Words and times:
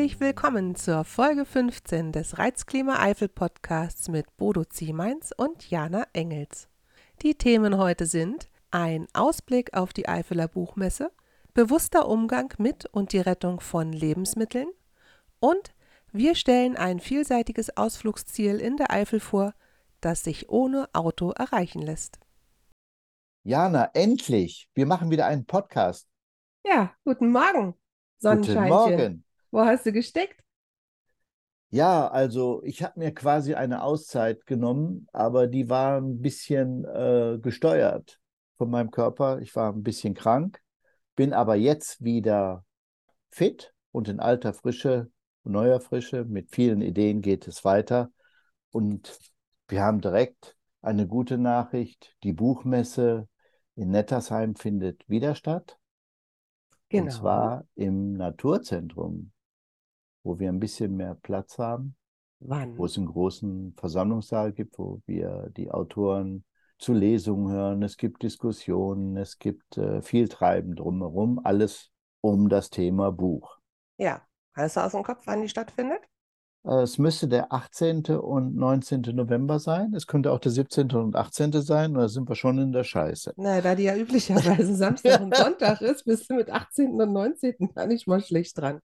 Herzlich 0.00 0.20
willkommen 0.20 0.76
zur 0.76 1.04
Folge 1.04 1.44
15 1.44 2.10
des 2.10 2.38
Reizklima 2.38 3.00
Eifel 3.00 3.28
Podcasts 3.28 4.08
mit 4.08 4.34
Bodo 4.38 4.64
Ziemeins 4.64 5.30
und 5.36 5.68
Jana 5.68 6.06
Engels. 6.14 6.70
Die 7.20 7.34
Themen 7.34 7.76
heute 7.76 8.06
sind 8.06 8.48
ein 8.70 9.08
Ausblick 9.12 9.74
auf 9.74 9.92
die 9.92 10.08
Eifeler 10.08 10.48
Buchmesse, 10.48 11.12
bewusster 11.52 12.08
Umgang 12.08 12.50
mit 12.56 12.86
und 12.86 13.12
die 13.12 13.18
Rettung 13.18 13.60
von 13.60 13.92
Lebensmitteln 13.92 14.68
und 15.38 15.74
wir 16.12 16.34
stellen 16.34 16.78
ein 16.78 16.98
vielseitiges 16.98 17.76
Ausflugsziel 17.76 18.58
in 18.58 18.78
der 18.78 18.90
Eifel 18.90 19.20
vor, 19.20 19.52
das 20.00 20.24
sich 20.24 20.48
ohne 20.48 20.88
Auto 20.94 21.32
erreichen 21.32 21.82
lässt. 21.82 22.18
Jana, 23.42 23.90
endlich! 23.92 24.70
Wir 24.72 24.86
machen 24.86 25.10
wieder 25.10 25.26
einen 25.26 25.44
Podcast. 25.44 26.08
Ja, 26.64 26.94
guten 27.04 27.30
Morgen, 27.30 27.74
Sonnenscheinchen. 28.18 28.62
Guten 28.62 28.96
Morgen. 28.96 29.24
Wo 29.50 29.60
hast 29.60 29.86
du 29.86 29.92
gesteckt? 29.92 30.40
Ja, 31.70 32.08
also 32.08 32.62
ich 32.64 32.82
habe 32.82 32.98
mir 32.98 33.14
quasi 33.14 33.54
eine 33.54 33.82
Auszeit 33.82 34.44
genommen, 34.44 35.06
aber 35.12 35.46
die 35.46 35.68
war 35.68 36.00
ein 36.00 36.20
bisschen 36.20 36.84
äh, 36.84 37.38
gesteuert 37.40 38.20
von 38.56 38.70
meinem 38.70 38.90
Körper. 38.90 39.40
Ich 39.40 39.54
war 39.54 39.72
ein 39.72 39.84
bisschen 39.84 40.14
krank, 40.14 40.60
bin 41.14 41.32
aber 41.32 41.54
jetzt 41.54 42.02
wieder 42.02 42.64
fit 43.30 43.72
und 43.92 44.08
in 44.08 44.18
alter 44.18 44.52
Frische, 44.52 45.10
neuer 45.44 45.80
Frische, 45.80 46.24
mit 46.24 46.52
vielen 46.52 46.82
Ideen 46.82 47.22
geht 47.22 47.46
es 47.46 47.64
weiter. 47.64 48.10
Und 48.72 49.18
wir 49.68 49.82
haben 49.82 50.00
direkt 50.00 50.56
eine 50.82 51.06
gute 51.06 51.38
Nachricht. 51.38 52.16
Die 52.24 52.32
Buchmesse 52.32 53.28
in 53.76 53.90
Nettersheim 53.90 54.56
findet 54.56 55.08
wieder 55.08 55.36
statt. 55.36 55.78
Genau. 56.88 57.04
Und 57.04 57.10
zwar 57.12 57.64
im 57.76 58.14
Naturzentrum 58.14 59.30
wo 60.22 60.38
wir 60.38 60.48
ein 60.48 60.60
bisschen 60.60 60.96
mehr 60.96 61.14
Platz 61.14 61.58
haben, 61.58 61.96
Wann? 62.40 62.76
wo 62.78 62.84
es 62.86 62.96
einen 62.96 63.06
großen 63.06 63.74
Versammlungssaal 63.76 64.52
gibt, 64.52 64.78
wo 64.78 65.00
wir 65.06 65.50
die 65.56 65.70
Autoren 65.70 66.44
zu 66.78 66.92
Lesungen 66.94 67.52
hören. 67.52 67.82
Es 67.82 67.96
gibt 67.96 68.22
Diskussionen, 68.22 69.16
es 69.16 69.38
gibt 69.38 69.76
äh, 69.76 70.02
viel 70.02 70.28
Treiben 70.28 70.74
drumherum, 70.74 71.40
alles 71.44 71.90
um 72.22 72.48
das 72.48 72.70
Thema 72.70 73.12
Buch. 73.12 73.58
Ja, 73.98 74.22
hast 74.54 74.76
du 74.76 74.80
aus 74.80 74.92
dem 74.92 75.02
Kopf, 75.02 75.22
wann 75.26 75.42
die 75.42 75.48
stattfindet? 75.48 76.00
Äh, 76.64 76.82
es 76.82 76.98
müsste 76.98 77.28
der 77.28 77.52
18. 77.52 78.04
und 78.16 78.56
19. 78.56 79.02
November 79.12 79.58
sein. 79.58 79.94
Es 79.94 80.06
könnte 80.06 80.32
auch 80.32 80.38
der 80.38 80.52
17. 80.52 80.90
und 80.92 81.16
18. 81.16 81.52
sein. 81.62 81.94
Da 81.94 82.08
sind 82.08 82.28
wir 82.28 82.34
schon 82.36 82.58
in 82.58 82.72
der 82.72 82.84
Scheiße. 82.84 83.34
Na, 83.36 83.60
da 83.60 83.74
die 83.74 83.84
ja 83.84 83.96
üblicherweise 83.96 84.74
Samstag 84.74 85.20
und 85.20 85.36
Sonntag 85.36 85.80
ist, 85.80 86.04
bist 86.04 86.30
du 86.30 86.34
mit 86.34 86.50
18. 86.50 87.00
und 87.00 87.12
19. 87.12 87.70
gar 87.74 87.86
nicht 87.86 88.06
mal 88.06 88.20
schlecht 88.22 88.58
dran. 88.58 88.80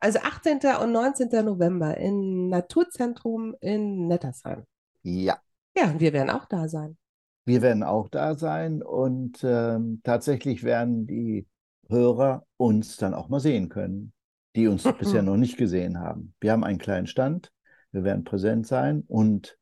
Also 0.00 0.20
18. 0.20 0.60
und 0.82 0.92
19. 0.92 1.28
November 1.44 1.96
im 1.96 2.48
Naturzentrum 2.48 3.54
in 3.60 4.06
Nettersheim. 4.06 4.64
Ja, 5.02 5.38
Ja, 5.76 5.90
und 5.90 6.00
wir 6.00 6.12
werden 6.12 6.30
auch 6.30 6.44
da 6.46 6.68
sein. 6.68 6.96
wir 7.44 7.62
werden 7.62 7.82
auch 7.82 8.08
da 8.08 8.34
sein 8.36 8.82
und 8.82 9.40
ähm, 9.42 10.00
tatsächlich 10.04 10.62
werden 10.64 11.06
die 11.06 11.46
Hörer 11.88 12.44
uns 12.58 12.96
dann 12.98 13.14
auch 13.14 13.28
mal 13.28 13.40
sehen 13.40 13.68
können, 13.70 14.12
die 14.54 14.68
uns 14.68 14.82
bisher 14.98 15.22
noch 15.22 15.36
nicht 15.38 15.56
gesehen 15.56 15.98
haben. 15.98 16.34
Wir 16.40 16.52
haben 16.52 16.64
einen 16.64 16.78
kleinen 16.78 17.06
Stand, 17.06 17.50
wir 17.90 18.04
werden 18.04 18.24
präsent 18.24 18.66
sein 18.66 19.02
und 19.08 19.56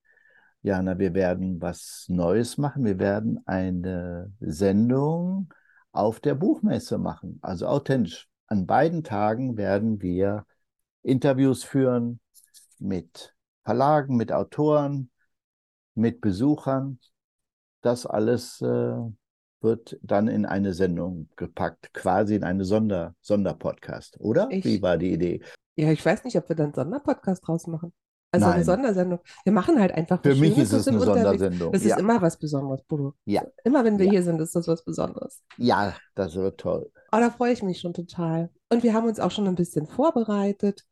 Jana, 0.62 0.98
wir 0.98 1.14
werden 1.14 1.62
was 1.62 2.06
Neues 2.08 2.58
machen. 2.58 2.84
Wir 2.84 2.98
werden 2.98 3.40
eine 3.46 4.32
Sendung 4.40 5.48
auf 5.92 6.18
der 6.18 6.34
Buchmesse 6.34 6.98
machen, 6.98 7.38
also 7.40 7.68
authentisch. 7.68 8.28
An 8.48 8.66
beiden 8.66 9.02
Tagen 9.04 9.56
werden 9.56 10.00
wir 10.02 10.46
Interviews 11.02 11.64
führen 11.64 12.20
mit 12.78 13.34
Verlagen, 13.64 14.16
mit 14.16 14.32
Autoren, 14.32 15.10
mit 15.94 16.20
Besuchern. 16.20 16.98
Das 17.82 18.06
alles 18.06 18.60
äh, 18.60 18.96
wird 19.60 19.98
dann 20.02 20.28
in 20.28 20.46
eine 20.46 20.74
Sendung 20.74 21.28
gepackt, 21.36 21.92
quasi 21.94 22.34
in 22.36 22.44
eine 22.44 22.64
Sonder 22.64 23.14
Sonderpodcast, 23.20 24.20
oder? 24.20 24.48
Ich- 24.50 24.64
Wie 24.64 24.82
war 24.82 24.98
die 24.98 25.12
Idee? 25.12 25.40
Ja, 25.76 25.90
ich 25.92 26.04
weiß 26.04 26.24
nicht, 26.24 26.36
ob 26.36 26.48
wir 26.48 26.56
dann 26.56 26.66
einen 26.66 26.74
Sonderpodcast 26.74 27.46
draus 27.46 27.66
machen. 27.66 27.92
Also 28.32 28.46
eine 28.46 28.56
Nein. 28.56 28.64
Sondersendung. 28.64 29.20
Wir 29.44 29.52
machen 29.52 29.80
halt 29.80 29.92
einfach 29.92 30.20
Für 30.22 30.34
mich 30.34 30.58
ist 30.58 30.72
es 30.72 30.86
eine. 30.88 31.00
Sondersendung. 31.00 31.72
Das 31.72 31.84
Ja. 31.84 31.94
ist 31.96 32.00
immer 32.00 32.20
was 32.20 32.36
Besonderes, 32.38 32.82
Bodo. 32.84 33.14
Ja. 33.24 33.44
Immer 33.64 33.84
wenn 33.84 33.98
wir 33.98 34.06
Ja. 34.06 34.12
hier 34.12 34.22
sind, 34.22 34.40
ist 34.40 34.54
das 34.54 34.68
was 34.68 34.84
Besonderes. 34.84 35.42
Ja, 35.56 35.96
das 36.14 36.34
wird 36.34 36.58
toll. 36.60 36.90
Oh, 37.12 37.18
da 37.18 37.30
freue 37.30 37.52
ich 37.52 37.62
mich 37.62 37.80
schon 37.80 37.94
total. 37.94 38.50
Und 38.70 38.82
wir 38.82 38.92
haben 38.94 39.06
uns 39.06 39.20
auch 39.20 39.30
schon 39.30 39.46
ein 39.46 39.54
bisschen 39.54 39.86
vorbereitet. 39.86 40.82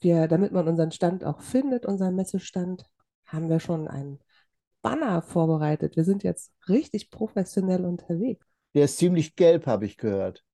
Wir, 0.00 0.28
damit 0.28 0.52
man 0.52 0.68
unseren 0.68 0.92
Stand 0.92 1.24
auch 1.24 1.40
findet, 1.42 1.84
unseren 1.86 2.14
Messestand, 2.14 2.84
haben 3.26 3.48
wir 3.50 3.60
schon 3.60 3.88
einen 3.88 4.20
Banner 4.82 5.20
vorbereitet. 5.22 5.96
Wir 5.96 6.04
sind 6.04 6.22
jetzt 6.22 6.52
richtig 6.68 7.10
professionell 7.10 7.84
unterwegs. 7.84 8.46
Der 8.74 8.84
ist 8.84 8.98
ziemlich 8.98 9.34
gelb, 9.36 9.66
habe 9.66 9.84
ich 9.86 9.96
gehört. 9.96 10.44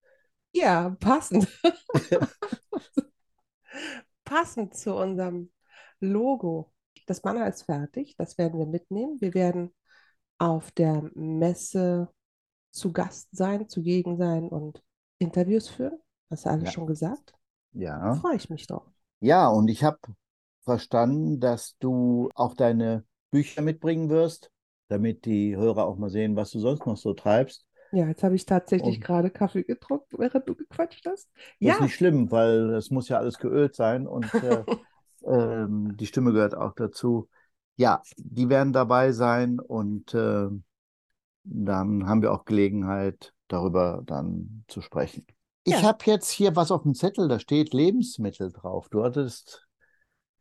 Ja, 0.54 0.97
passend. 1.00 1.47
Passend 4.25 4.75
zu 4.75 4.94
unserem 4.94 5.50
Logo. 6.02 6.72
Das 7.06 7.20
Banner 7.20 7.48
ist 7.48 7.62
fertig, 7.62 8.16
das 8.16 8.38
werden 8.38 8.58
wir 8.58 8.66
mitnehmen. 8.66 9.20
Wir 9.20 9.34
werden 9.34 9.72
auf 10.38 10.70
der 10.72 11.10
Messe 11.14 12.08
zu 12.70 12.92
Gast 12.92 13.28
sein, 13.32 13.68
zugegen 13.68 14.16
sein 14.16 14.48
und 14.48 14.82
Interviews 15.18 15.68
führen. 15.68 15.98
Hast 16.30 16.46
du 16.46 16.50
alles 16.50 16.64
Ja. 16.66 16.70
schon 16.72 16.86
gesagt? 16.86 17.34
Ja. 17.72 18.14
Freue 18.14 18.36
ich 18.36 18.50
mich 18.50 18.66
drauf. 18.66 18.86
Ja, 19.20 19.48
und 19.48 19.68
ich 19.68 19.84
habe 19.84 19.98
verstanden, 20.64 21.41
dass 21.41 21.76
du 21.78 22.28
auch 22.34 22.54
deine 22.54 23.04
Bücher 23.30 23.62
mitbringen 23.62 24.10
wirst, 24.10 24.50
damit 24.88 25.24
die 25.24 25.56
Hörer 25.56 25.86
auch 25.86 25.96
mal 25.96 26.10
sehen, 26.10 26.36
was 26.36 26.50
du 26.50 26.58
sonst 26.58 26.86
noch 26.86 26.96
so 26.96 27.14
treibst. 27.14 27.64
Ja, 27.92 28.06
jetzt 28.08 28.22
habe 28.22 28.34
ich 28.34 28.46
tatsächlich 28.46 28.96
Und- 28.96 29.04
gerade 29.04 29.30
Kaffee 29.30 29.64
getrunken, 29.64 30.18
während 30.18 30.48
du 30.48 30.54
gequatscht 30.54 31.04
hast. 31.06 31.30
Das 31.34 31.44
Ja, 31.60 31.74
ist 31.74 31.80
nicht 31.82 31.94
schlimm, 31.94 32.30
weil 32.30 32.70
es 32.74 32.91
muss 32.91 33.08
ja 33.08 33.18
alles 33.18 33.38
geölt 33.38 33.74
sein 33.74 34.06
und 34.06 34.32
äh, 34.34 34.64
ähm, 35.27 35.97
die 35.97 36.06
Stimme 36.06 36.33
gehört 36.33 36.55
auch 36.56 36.75
dazu. 36.75 37.28
Ja, 37.77 38.03
die 38.16 38.49
werden 38.49 38.72
dabei 38.72 39.12
sein 39.12 39.59
und 39.60 40.15
äh, 40.15 40.49
dann 41.44 42.06
haben 42.06 42.22
wir 42.22 42.33
auch 42.33 42.44
Gelegenheit, 42.44 43.34
darüber 43.49 44.03
dann 44.06 44.65
zu 44.69 44.81
sprechen. 44.81 45.27
Ich 45.65 45.75
Ja. 45.75 45.83
habe 45.83 46.05
jetzt 46.06 46.31
hier 46.31 46.56
was 46.56 46.71
auf 46.71 46.83
dem 46.83 46.94
Zettel, 46.94 47.28
da 47.28 47.38
steht 47.38 47.72
Lebensmittel 47.72 48.50
drauf. 48.53 48.88
Du 48.88 49.03
hattest 49.05 49.66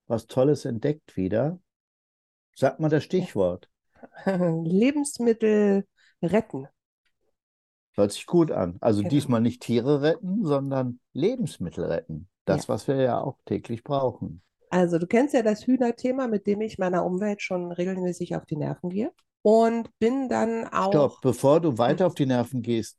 was 0.08 0.28
Tolles 0.28 0.66
entdeckt 0.66 1.16
wieder. 1.18 1.59
Sag 2.56 2.80
mal 2.80 2.90
das 2.90 3.03
Stichwort. 3.03 3.69
Lebensmittel 4.66 5.86
retten. 6.22 6.68
Hört 7.94 8.12
sich 8.12 8.25
gut 8.25 8.52
an. 8.52 8.78
Also 8.81 9.02
Genau. 9.02 9.12
diesmal 9.12 9.40
nicht 9.42 9.62
Tiere 9.62 10.02
retten, 10.02 10.44
sondern 10.46 11.00
Lebensmittel 11.13 11.86
retten. 11.86 12.28
Das, 12.46 12.68
was 12.68 12.88
wir 12.90 12.96
ja 12.96 13.19
auch 13.22 13.38
täglich 13.46 13.84
brauchen. 13.84 14.42
Also, 14.71 14.97
du 14.97 15.05
kennst 15.05 15.33
ja 15.33 15.43
das 15.43 15.67
Hühnerthema, 15.67 16.27
mit 16.27 16.47
dem 16.47 16.61
ich 16.61 16.77
meiner 16.77 17.05
Umwelt 17.05 17.41
schon 17.41 17.71
regelmäßig 17.71 18.35
auf 18.35 18.45
die 18.45 18.57
Nerven 18.57 18.89
gehe. 18.89 19.11
Und 19.43 19.89
bin 19.99 20.29
dann 20.29 20.67
auch, 20.67 20.91
Stopp, 20.91 21.21
bevor 21.21 21.59
du 21.59 21.77
weiter 21.77 22.07
auf 22.07 22.15
die 22.15 22.25
Nerven 22.25 22.61
gehst, 22.61 22.97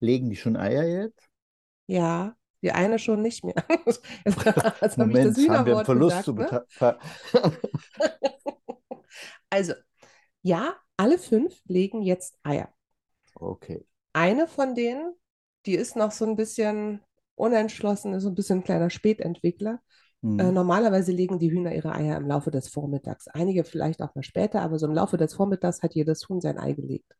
legen 0.00 0.30
die 0.30 0.36
schon 0.36 0.56
Eier 0.56 0.84
jetzt? 0.84 1.26
ja, 1.86 2.36
die 2.62 2.72
eine 2.72 2.98
schon 2.98 3.22
nicht 3.22 3.44
mehr. 3.44 3.54
Jetzt, 3.84 4.02
Moment, 4.98 5.36
haben 5.48 5.66
wir 5.66 5.76
einen 5.76 5.84
Verlust 5.84 6.24
zu 6.24 6.32
ne? 6.32 6.66
Also, 9.50 9.74
ja, 10.42 10.74
alle 10.96 11.18
fünf 11.18 11.60
legen 11.66 12.02
jetzt 12.02 12.38
Eier. 12.42 12.74
Okay. 13.34 13.86
Eine 14.12 14.48
von 14.48 14.74
denen, 14.74 15.14
die 15.66 15.74
ist 15.74 15.94
noch 15.96 16.10
so 16.10 16.26
ein 16.26 16.36
bisschen 16.36 17.00
unentschlossen, 17.36 18.14
ist 18.14 18.24
so 18.24 18.30
ein 18.30 18.34
bisschen 18.34 18.58
ein 18.58 18.64
kleiner 18.64 18.90
Spätentwickler. 18.90 19.80
Äh, 20.22 20.50
normalerweise 20.50 21.12
legen 21.12 21.38
die 21.38 21.50
Hühner 21.52 21.74
ihre 21.74 21.92
Eier 21.94 22.16
im 22.16 22.26
Laufe 22.26 22.50
des 22.50 22.68
Vormittags. 22.68 23.28
Einige 23.28 23.64
vielleicht 23.64 24.02
auch 24.02 24.14
mal 24.14 24.22
später, 24.22 24.62
aber 24.62 24.78
so 24.78 24.86
im 24.86 24.94
Laufe 24.94 25.16
des 25.16 25.34
Vormittags 25.34 25.82
hat 25.82 25.94
jedes 25.94 26.28
Huhn 26.28 26.40
sein 26.40 26.58
Ei 26.58 26.72
gelegt. 26.72 27.12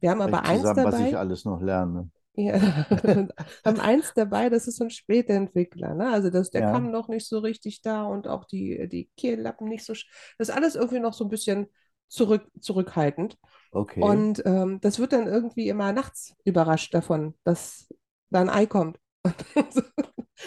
Wir 0.00 0.10
haben 0.10 0.20
aber 0.20 0.44
eins 0.44 0.60
zusammen, 0.60 0.84
was 0.84 0.94
ich 1.00 1.10
dabei, 1.10 1.18
alles 1.18 1.44
noch 1.44 1.60
lerne. 1.60 2.10
ja, 2.34 2.54
haben 3.64 3.80
eins 3.80 4.12
dabei, 4.14 4.48
das 4.48 4.68
ist 4.68 4.76
so 4.76 4.84
ein 4.84 4.90
Spätentwickler. 4.90 5.94
Ne? 5.94 6.10
Also 6.10 6.30
das, 6.30 6.50
der 6.50 6.62
Ja. 6.62 6.72
Kamm 6.72 6.90
noch 6.90 7.08
nicht 7.08 7.26
so 7.26 7.38
richtig 7.40 7.82
da 7.82 8.04
und 8.04 8.28
auch 8.28 8.44
die, 8.44 8.88
die 8.88 9.10
Kehllappen 9.16 9.68
nicht 9.68 9.84
so. 9.84 9.92
Das 10.38 10.48
ist 10.48 10.54
alles 10.54 10.74
irgendwie 10.76 11.00
noch 11.00 11.12
so 11.14 11.24
ein 11.24 11.30
bisschen 11.30 11.66
zurück, 12.08 12.48
zurückhaltend. 12.60 13.36
Okay. 13.72 14.00
Und 14.00 14.42
ähm, 14.46 14.80
das 14.80 14.98
wird 14.98 15.12
dann 15.12 15.26
irgendwie 15.26 15.68
immer 15.68 15.92
nachts 15.92 16.34
überrascht 16.44 16.94
davon, 16.94 17.34
dass 17.44 17.88
da 18.30 18.40
ein 18.40 18.50
Ei 18.50 18.66
kommt. 18.66 18.98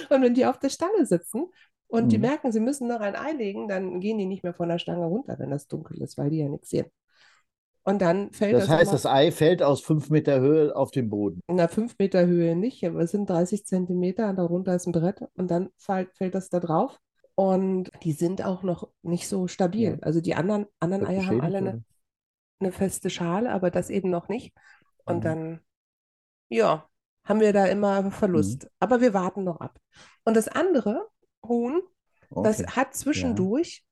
Und 0.09 0.21
wenn 0.21 0.33
die 0.33 0.45
auf 0.45 0.57
der 0.59 0.69
Stange 0.69 1.05
sitzen 1.05 1.47
und 1.91 2.11
die 2.11 2.17
Mhm. 2.17 2.21
merken, 2.21 2.51
sie 2.53 2.61
müssen 2.61 2.87
noch 2.89 3.01
ein 3.01 3.15
Ei 3.15 3.33
legen, 3.33 3.67
dann 3.69 3.99
gehen 4.01 4.17
die 4.19 4.25
nicht 4.27 4.43
mehr 4.43 4.53
von 4.55 4.69
der 4.69 4.79
Stange 4.79 5.05
runter, 5.07 5.37
wenn 5.39 5.51
das 5.51 5.67
dunkel 5.67 6.01
ist, 6.01 6.17
weil 6.17 6.31
die 6.31 6.39
ja 6.39 6.49
nichts 6.49 6.69
sehen. 6.71 6.87
Und 7.83 8.01
dann 8.01 8.31
fällt 8.33 8.53
Das 8.55 8.67
das 8.67 8.69
heißt, 8.69 8.91
immer 8.91 8.93
das 8.93 9.05
Ei 9.05 9.31
fällt 9.31 9.61
aus 9.63 9.81
fünf 9.81 10.09
Meter 10.09 10.39
Höhe 10.39 10.75
auf 10.75 10.91
den 10.91 11.09
Boden. 11.09 11.41
in 11.47 11.59
einer 11.59 11.69
5 11.69 11.97
Meter 11.99 12.25
Höhe 12.25 12.55
nicht, 12.55 12.83
aber 12.85 13.01
es 13.01 13.11
sind 13.11 13.29
30 13.29 13.65
Zentimeter, 13.65 14.33
darunter 14.33 14.75
ist 14.75 14.87
ein 14.87 14.91
Brett 14.93 15.21
und 15.35 15.51
dann 15.51 15.69
fällt, 15.77 16.15
fällt 16.15 16.35
das 16.35 16.49
da 16.49 16.59
drauf. 16.59 16.99
Und 17.35 17.91
die 18.03 18.11
sind 18.13 18.43
auch 18.45 18.63
noch 18.63 18.89
nicht 19.01 19.27
so 19.27 19.47
stabil. 19.47 19.93
Ja. 19.93 19.99
Also 20.01 20.21
die 20.21 20.35
anderen, 20.35 20.67
anderen 20.79 21.05
Eier 21.05 21.25
haben 21.25 21.41
alle 21.41 21.57
eine, 21.59 21.77
eine 22.59 22.71
feste 22.71 23.09
Schale, 23.09 23.51
aber 23.51 23.71
das 23.71 23.89
eben 23.89 24.09
noch 24.09 24.29
nicht. 24.29 24.53
Und 25.05 25.17
Mhm. 25.17 25.21
dann, 25.23 25.59
ja, 26.49 26.89
haben 27.25 27.39
wir 27.41 27.53
da 27.53 27.65
immer 27.67 28.11
Verlust. 28.11 28.69
Aber 28.79 29.01
wir 29.01 29.13
warten 29.13 29.43
noch 29.43 29.59
ab. 29.61 29.79
Und 30.25 30.35
das 30.37 30.47
andere 30.47 31.07
Huhn, 31.51 31.81
das 32.41 32.59
Okay. 32.59 32.71
hat 32.71 32.95
zwischendurch 32.95 33.85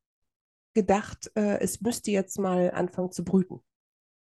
gedacht, 0.74 1.30
äh, 1.34 1.58
es 1.60 1.80
müsste 1.80 2.10
jetzt 2.10 2.38
mal 2.38 2.70
anfangen 2.72 3.12
zu 3.12 3.24
brüten. 3.24 3.60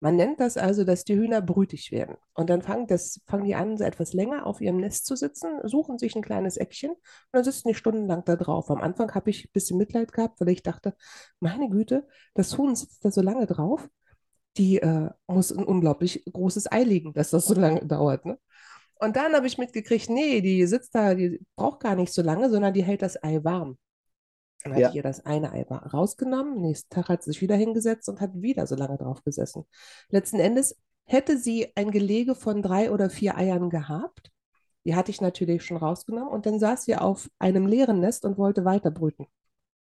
Man 0.02 0.16
nennt 0.16 0.40
das 0.40 0.56
also, 0.56 0.86
dass 0.86 1.04
die 1.04 1.16
Hühner 1.18 1.42
brütig 1.42 1.92
werden. 1.92 2.16
Und 2.34 2.50
dann 2.50 2.62
fangen, 2.62 2.88
das, 2.88 3.22
fangen 3.28 3.44
die 3.46 3.56
an, 3.56 3.78
so 3.78 3.84
etwas 3.84 4.14
länger 4.14 4.46
auf 4.46 4.62
ihrem 4.62 4.78
Nest 4.78 5.06
zu 5.06 5.16
sitzen, 5.18 5.60
suchen 5.68 5.98
sich 5.98 6.16
ein 6.16 6.22
kleines 6.22 6.56
Eckchen 6.58 6.92
und 6.92 7.00
dann 7.34 7.44
sitzen 7.44 7.68
die 7.68 7.76
stundenlang 7.76 8.24
da 8.26 8.38
drauf. 8.38 8.70
Am 8.72 8.82
Anfang 8.82 9.14
habe 9.14 9.30
ich 9.30 9.46
ein 9.46 9.52
bisschen 9.54 9.78
Mitleid 9.78 10.14
gehabt, 10.14 10.40
weil 10.40 10.50
ich 10.50 10.64
dachte, 10.64 10.96
meine 11.42 11.70
Güte, 11.70 12.08
das 12.34 12.58
Huhn 12.58 12.76
sitzt 12.76 13.04
da 13.04 13.12
so 13.12 13.22
lange 13.22 13.46
drauf, 13.46 13.90
die 14.58 14.80
äh, 14.82 15.10
muss 15.28 15.52
ein 15.52 15.64
unglaublich 15.66 16.24
großes 16.32 16.72
Ei 16.72 16.84
legen, 16.84 17.14
dass 17.14 17.32
das 17.32 17.46
so 17.48 17.54
lange 17.54 17.86
dauert. 17.86 18.26
Ne? 18.26 18.40
Und 19.00 19.16
dann 19.16 19.34
habe 19.34 19.48
ich 19.48 19.58
mitgekriegt, 19.58 20.10
nee, 20.10 20.42
die 20.42 20.66
sitzt 20.68 20.94
da, 20.96 21.16
die 21.16 21.40
braucht 21.56 21.82
gar 21.82 21.96
nicht 21.96 22.14
so 22.14 22.22
lange, 22.22 22.50
sondern 22.50 22.74
die 22.74 22.84
hält 22.84 23.02
das 23.02 23.22
Ei 23.24 23.44
warm. 23.44 23.78
Dann 24.64 24.74
Ja. 24.76 24.90
ich 24.90 24.96
ihr 24.96 25.04
das 25.04 25.26
eine 25.26 25.52
Ei 25.54 25.64
rausgenommen. 25.64 26.62
Nächsten 26.62 26.90
Tag 26.94 27.10
hat 27.10 27.24
sie 27.24 27.32
sich 27.32 27.42
wieder 27.42 27.56
hingesetzt 27.56 28.10
und 28.10 28.22
hat 28.22 28.32
wieder 28.42 28.68
so 28.68 28.76
lange 28.76 28.98
drauf 28.98 29.24
gesessen. 29.24 29.66
Letzten 30.10 30.40
Endes 30.40 30.78
hätte 31.06 31.38
sie 31.38 31.72
ein 31.76 31.92
Gelege 31.92 32.36
von 32.36 32.62
drei 32.62 32.92
oder 32.92 33.10
vier 33.10 33.38
Eiern 33.38 33.70
gehabt. 33.70 34.32
Die 34.86 34.96
hatte 34.96 35.12
ich 35.12 35.22
natürlich 35.22 35.64
schon 35.64 35.78
rausgenommen 35.78 36.30
und 36.30 36.46
dann 36.46 36.60
saß 36.60 36.86
sie 36.86 36.96
auf 36.98 37.30
einem 37.40 37.68
leeren 37.68 38.00
Nest 38.00 38.26
und 38.26 38.38
wollte 38.38 38.66
weiter 38.66 38.92
brüten. 38.92 39.28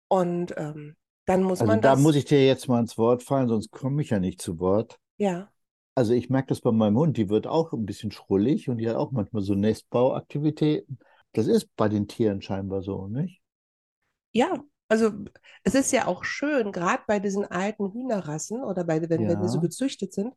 Und 0.09 0.55
ähm, 0.57 0.97
dann 1.27 1.43
muss 1.43 1.61
Also 1.61 1.67
man 1.67 1.81
da 1.81 1.97
das, 1.97 2.03
muss 2.03 2.15
ich 2.17 2.27
dir 2.27 2.45
jetzt 2.47 2.69
mal 2.69 2.81
ins 2.81 2.99
Wort 2.99 3.23
fallen, 3.23 3.49
sonst 3.49 3.71
komme 3.71 4.03
ich 4.03 4.11
ja 4.11 4.19
nicht 4.21 4.43
zu 4.43 4.59
Wort. 4.59 5.01
ja, 5.19 5.53
Also 5.95 6.13
ich 6.15 6.29
merke 6.31 6.49
das 6.49 6.61
bei 6.61 6.71
meinem 6.73 6.97
Hund, 6.99 7.17
die 7.17 7.29
wird 7.31 7.47
auch 7.47 7.73
ein 7.73 7.87
bisschen 7.87 8.13
schrullig 8.13 8.69
und 8.69 8.77
die 8.79 8.89
hat 8.89 8.97
auch 8.97 9.11
manchmal 9.13 9.43
so 9.43 9.55
Nestbauaktivitäten. 9.55 10.99
Das 11.33 11.47
ist 11.47 11.75
bei 11.77 11.89
den 11.89 12.09
Tieren 12.09 12.43
scheinbar 12.43 12.83
so, 12.83 13.09
nicht? 13.09 13.41
Ja, 14.33 14.63
also 14.89 15.13
es 15.65 15.75
ist 15.75 15.93
ja 15.93 16.07
auch 16.07 16.25
schön, 16.25 16.73
gerade 16.73 17.03
bei 17.07 17.19
diesen 17.21 17.45
alten 17.45 17.93
Hühnerrassen 17.93 18.63
oder 18.63 18.85
bei, 18.85 19.01
wenn, 19.09 19.27
wenn 19.29 19.41
die 19.41 19.49
so 19.49 19.61
Ja. 19.61 19.61
gezüchtet 19.61 20.13
sind, 20.13 20.35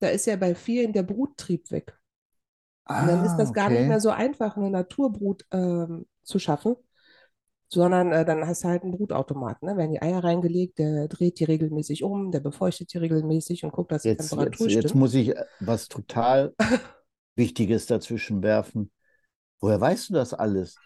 da 0.00 0.08
ist 0.08 0.26
ja 0.26 0.36
bei 0.36 0.54
vielen 0.54 0.92
der 0.92 1.02
Bruttrieb 1.02 1.70
weg. 1.70 1.98
Und 2.96 3.06
dann 3.08 3.20
ist 3.22 3.36
Ah, 3.36 3.40
das 3.40 3.52
gar 3.52 3.70
nicht 3.70 3.86
okay. 3.86 3.88
mehr 3.88 4.00
so 4.00 4.10
einfach, 4.10 4.56
eine 4.56 4.70
Naturbrut 4.70 5.44
ähm, 5.52 6.06
zu 6.22 6.38
schaffen, 6.38 6.76
sondern 7.68 8.12
äh, 8.12 8.24
dann 8.24 8.46
hast 8.46 8.64
du 8.64 8.68
halt 8.68 8.82
einen 8.82 8.92
Brutautomat. 8.92 9.62
Ne? 9.62 9.76
Werden 9.76 9.92
die 9.92 10.02
Eier 10.02 10.22
reingelegt, 10.22 10.78
der 10.78 11.08
dreht 11.08 11.40
die 11.40 11.44
regelmäßig 11.44 12.02
um, 12.04 12.30
der 12.30 12.40
befeuchtet 12.40 12.92
die 12.92 12.98
regelmäßig 12.98 13.64
und 13.64 13.72
guckt, 13.72 13.92
dass 13.92 14.06
die 14.06 14.10
Jetzt, 14.10 14.30
jetzt, 14.30 14.30
Temperatur 14.30 14.68
jetzt 14.68 14.90
stimmt. 14.90 14.94
muss 14.94 15.14
ich 15.14 15.36
äh, 15.36 15.44
was 15.60 15.88
total 15.88 16.54
Wichtiges 17.36 17.86
dazwischen 17.86 18.42
werfen. 18.42 18.90
Woher 19.60 19.80
weißt 19.80 20.10
du 20.10 20.14
das 20.14 20.34
alles? 20.34 20.76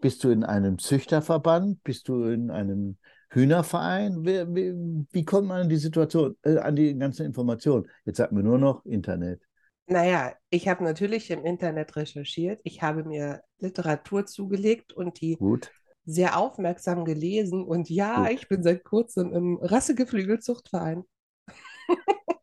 Bist 0.00 0.22
du 0.24 0.30
in 0.30 0.44
einem 0.44 0.78
Züchterverband? 0.78 1.82
Bist 1.82 2.08
du 2.08 2.24
in 2.24 2.50
einem 2.50 2.98
Hühnerverein? 3.30 4.24
Wie, 4.24 4.46
wie, 4.54 5.06
wie 5.10 5.24
kommt 5.24 5.48
man 5.48 5.62
an 5.62 5.68
die 5.68 5.76
Situation, 5.76 6.36
äh, 6.42 6.58
an 6.58 6.76
die 6.76 6.96
ganzen 6.96 7.26
Informationen? 7.26 7.86
Jetzt 8.04 8.18
sagt 8.18 8.32
mir 8.32 8.42
nur 8.42 8.58
noch 8.58 8.84
Internet. 8.84 9.40
Naja, 9.88 10.34
ich 10.50 10.66
habe 10.68 10.82
natürlich 10.82 11.30
im 11.30 11.44
Internet 11.44 11.94
recherchiert, 11.94 12.60
ich 12.64 12.82
habe 12.82 13.04
mir 13.04 13.42
Literatur 13.58 14.26
zugelegt 14.26 14.92
und 14.92 15.20
die 15.20 15.36
Gut. 15.36 15.70
Sehr 16.06 16.38
aufmerksam 16.38 17.04
gelesen. 17.04 17.64
Und 17.64 17.90
ja, 17.90 18.22
Gut. 18.22 18.30
ich 18.30 18.48
bin 18.48 18.62
seit 18.62 18.84
kurzem 18.84 19.32
im 19.34 19.58
Rassegeflügelzuchtverein. 19.60 21.04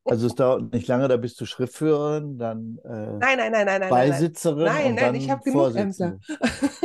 Also 0.06 0.28
es 0.28 0.36
dauert 0.36 0.74
nicht 0.74 0.88
lange, 0.88 1.08
da 1.08 1.16
bist 1.18 1.40
du 1.40 1.46
Schriftführerin, 1.46 2.38
dann 2.38 2.78
äh, 2.84 2.90
Nein, 2.90 3.38
nein, 3.38 3.52
nein, 3.52 3.66
nein, 3.66 3.66
nein, 3.66 3.92
nein, 3.92 4.08
nein. 4.08 4.30
Beisitzerin 4.30 4.66
Nein, 4.66 4.88
und 4.88 4.96
nein, 4.96 5.16
ich 5.16 5.30
habe 5.30 5.42
genug 5.44 5.76
Ämter. 5.76 6.20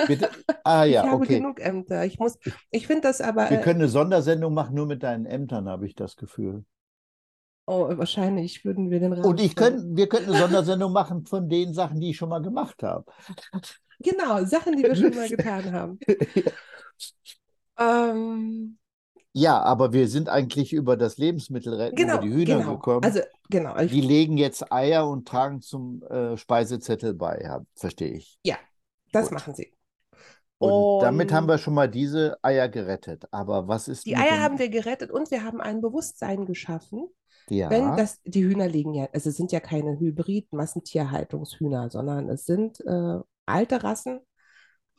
Bitte? 0.06 0.30
Ah 0.62 0.84
Ich 0.92 0.92
ja, 0.92 1.02
habe 1.02 1.24
okay. 1.24 1.38
genug 1.38 1.60
Ämter. 1.60 2.04
Ich 2.04 2.18
muss, 2.18 2.38
ich 2.70 2.86
finde 2.86 3.02
das 3.02 3.20
aber, 3.20 3.50
Wir 3.50 3.58
äh, 3.58 3.62
können 3.62 3.80
eine 3.80 3.88
Sondersendung 3.88 4.54
machen, 4.54 4.74
nur 4.76 4.86
mit 4.86 5.02
deinen 5.02 5.26
Ämtern, 5.26 5.68
habe 5.68 5.86
ich 5.86 5.94
das 5.96 6.16
Gefühl. 6.16 6.64
oh, 7.66 7.88
wahrscheinlich 7.96 8.64
würden 8.64 8.90
wir 8.90 9.00
den 9.00 9.12
Rahmen 9.12 9.24
Und 9.24 9.40
ich 9.40 9.54
können, 9.54 9.96
wir 9.96 10.08
könnten 10.08 10.30
eine 10.30 10.38
Sondersendung 10.38 10.92
machen 10.92 11.26
von 11.26 11.48
den 11.48 11.74
Sachen, 11.74 12.00
die 12.00 12.10
ich 12.10 12.16
schon 12.16 12.28
mal 12.30 12.42
gemacht 12.42 12.82
habe. 12.82 13.04
Genau, 14.00 14.44
Sachen, 14.44 14.76
die 14.76 14.82
wir 14.82 14.94
schon 14.94 15.14
mal 15.14 15.28
getan 15.28 15.72
haben. 15.72 15.98
Ähm, 17.80 18.76
Ja, 19.32 19.62
aber 19.62 19.92
wir 19.92 20.08
sind 20.08 20.28
eigentlich 20.28 20.72
über 20.72 20.96
das 20.96 21.16
Lebensmittelretten, 21.16 21.96
über 21.96 22.18
genau, 22.18 22.20
die 22.20 22.30
Hühner 22.30 22.58
genau. 22.58 22.74
gekommen. 22.74 23.04
Also, 23.04 23.20
genau. 23.48 23.76
Die 23.84 24.00
legen 24.00 24.36
jetzt 24.36 24.72
Eier 24.72 25.08
und 25.08 25.28
tragen 25.28 25.60
zum 25.60 26.02
äh, 26.02 26.36
Speisezettel 26.36 27.14
bei, 27.14 27.40
ja, 27.44 27.60
verstehe 27.76 28.14
ich. 28.14 28.40
ja, 28.44 28.56
das 29.12 29.26
Gut. 29.26 29.34
machen 29.34 29.54
sie. 29.54 29.72
Und 30.58 31.02
damit 31.02 31.30
haben 31.30 31.44
Und 31.44 31.50
wir 31.50 31.58
schon 31.58 31.74
mal 31.74 31.88
diese 31.88 32.36
Eier 32.42 32.68
gerettet. 32.68 33.26
Aber 33.30 33.68
was 33.68 33.86
ist 33.86 34.06
die 34.06 34.16
Eier 34.16 34.38
den, 34.38 34.40
haben 34.40 34.58
wir 34.58 34.70
gerettet 34.70 35.12
und 35.12 35.30
wir 35.30 35.44
haben 35.44 35.60
ein 35.60 35.80
Bewusstsein 35.80 36.46
geschaffen, 36.46 37.08
ja, 37.50 37.70
Wenn 37.70 37.96
das, 37.96 38.20
die 38.24 38.44
Hühner 38.44 38.68
legen 38.68 38.92
ja, 38.94 39.08
also 39.12 39.30
es 39.30 39.36
sind 39.36 39.52
ja 39.52 39.60
keine 39.60 39.98
Hybrid-Massentierhaltungshühner, 39.98 41.88
sondern 41.90 42.28
es 42.28 42.44
sind 42.44 42.80
äh, 42.80 43.20
alte 43.48 43.82
Rassen 43.82 44.20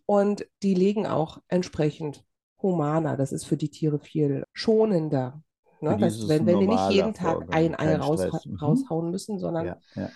und 0.06 0.48
die 0.64 0.74
legen 0.74 1.06
auch 1.08 1.40
entsprechend 1.48 2.26
humaner. 2.62 3.16
Das 3.18 3.32
ist 3.32 3.46
für 3.46 3.58
die 3.58 3.70
Tiere 3.70 4.00
viel 4.00 4.46
schonender. 4.54 5.42
Ne? 5.82 5.98
es 6.06 6.28
wenn, 6.28 6.46
wenn 6.46 6.60
die 6.60 6.68
nicht 6.68 6.90
jeden 6.92 7.14
Tag 7.14 7.48
ein 7.52 7.76
Ei 7.76 7.96
raus. 7.96 8.22
Mhm. 8.46 8.56
raushauen 8.56 9.12
müssen, 9.12 9.40
sondern 9.40 9.66
ja, 9.66 9.78
ja. 9.96 10.10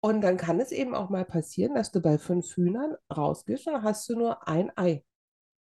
und 0.00 0.20
dann 0.20 0.36
kann 0.36 0.60
es 0.60 0.70
eben 0.70 0.94
auch 0.94 1.08
mal 1.08 1.24
passieren, 1.24 1.74
dass 1.74 1.90
du 1.92 2.00
bei 2.00 2.18
fünf 2.18 2.54
Hühnern 2.56 2.94
rausgehst 3.14 3.66
und 3.66 3.74
dann 3.74 3.82
hast 3.84 4.08
du 4.08 4.16
nur 4.16 4.46
ein 4.46 4.70
Ei. 4.76 5.04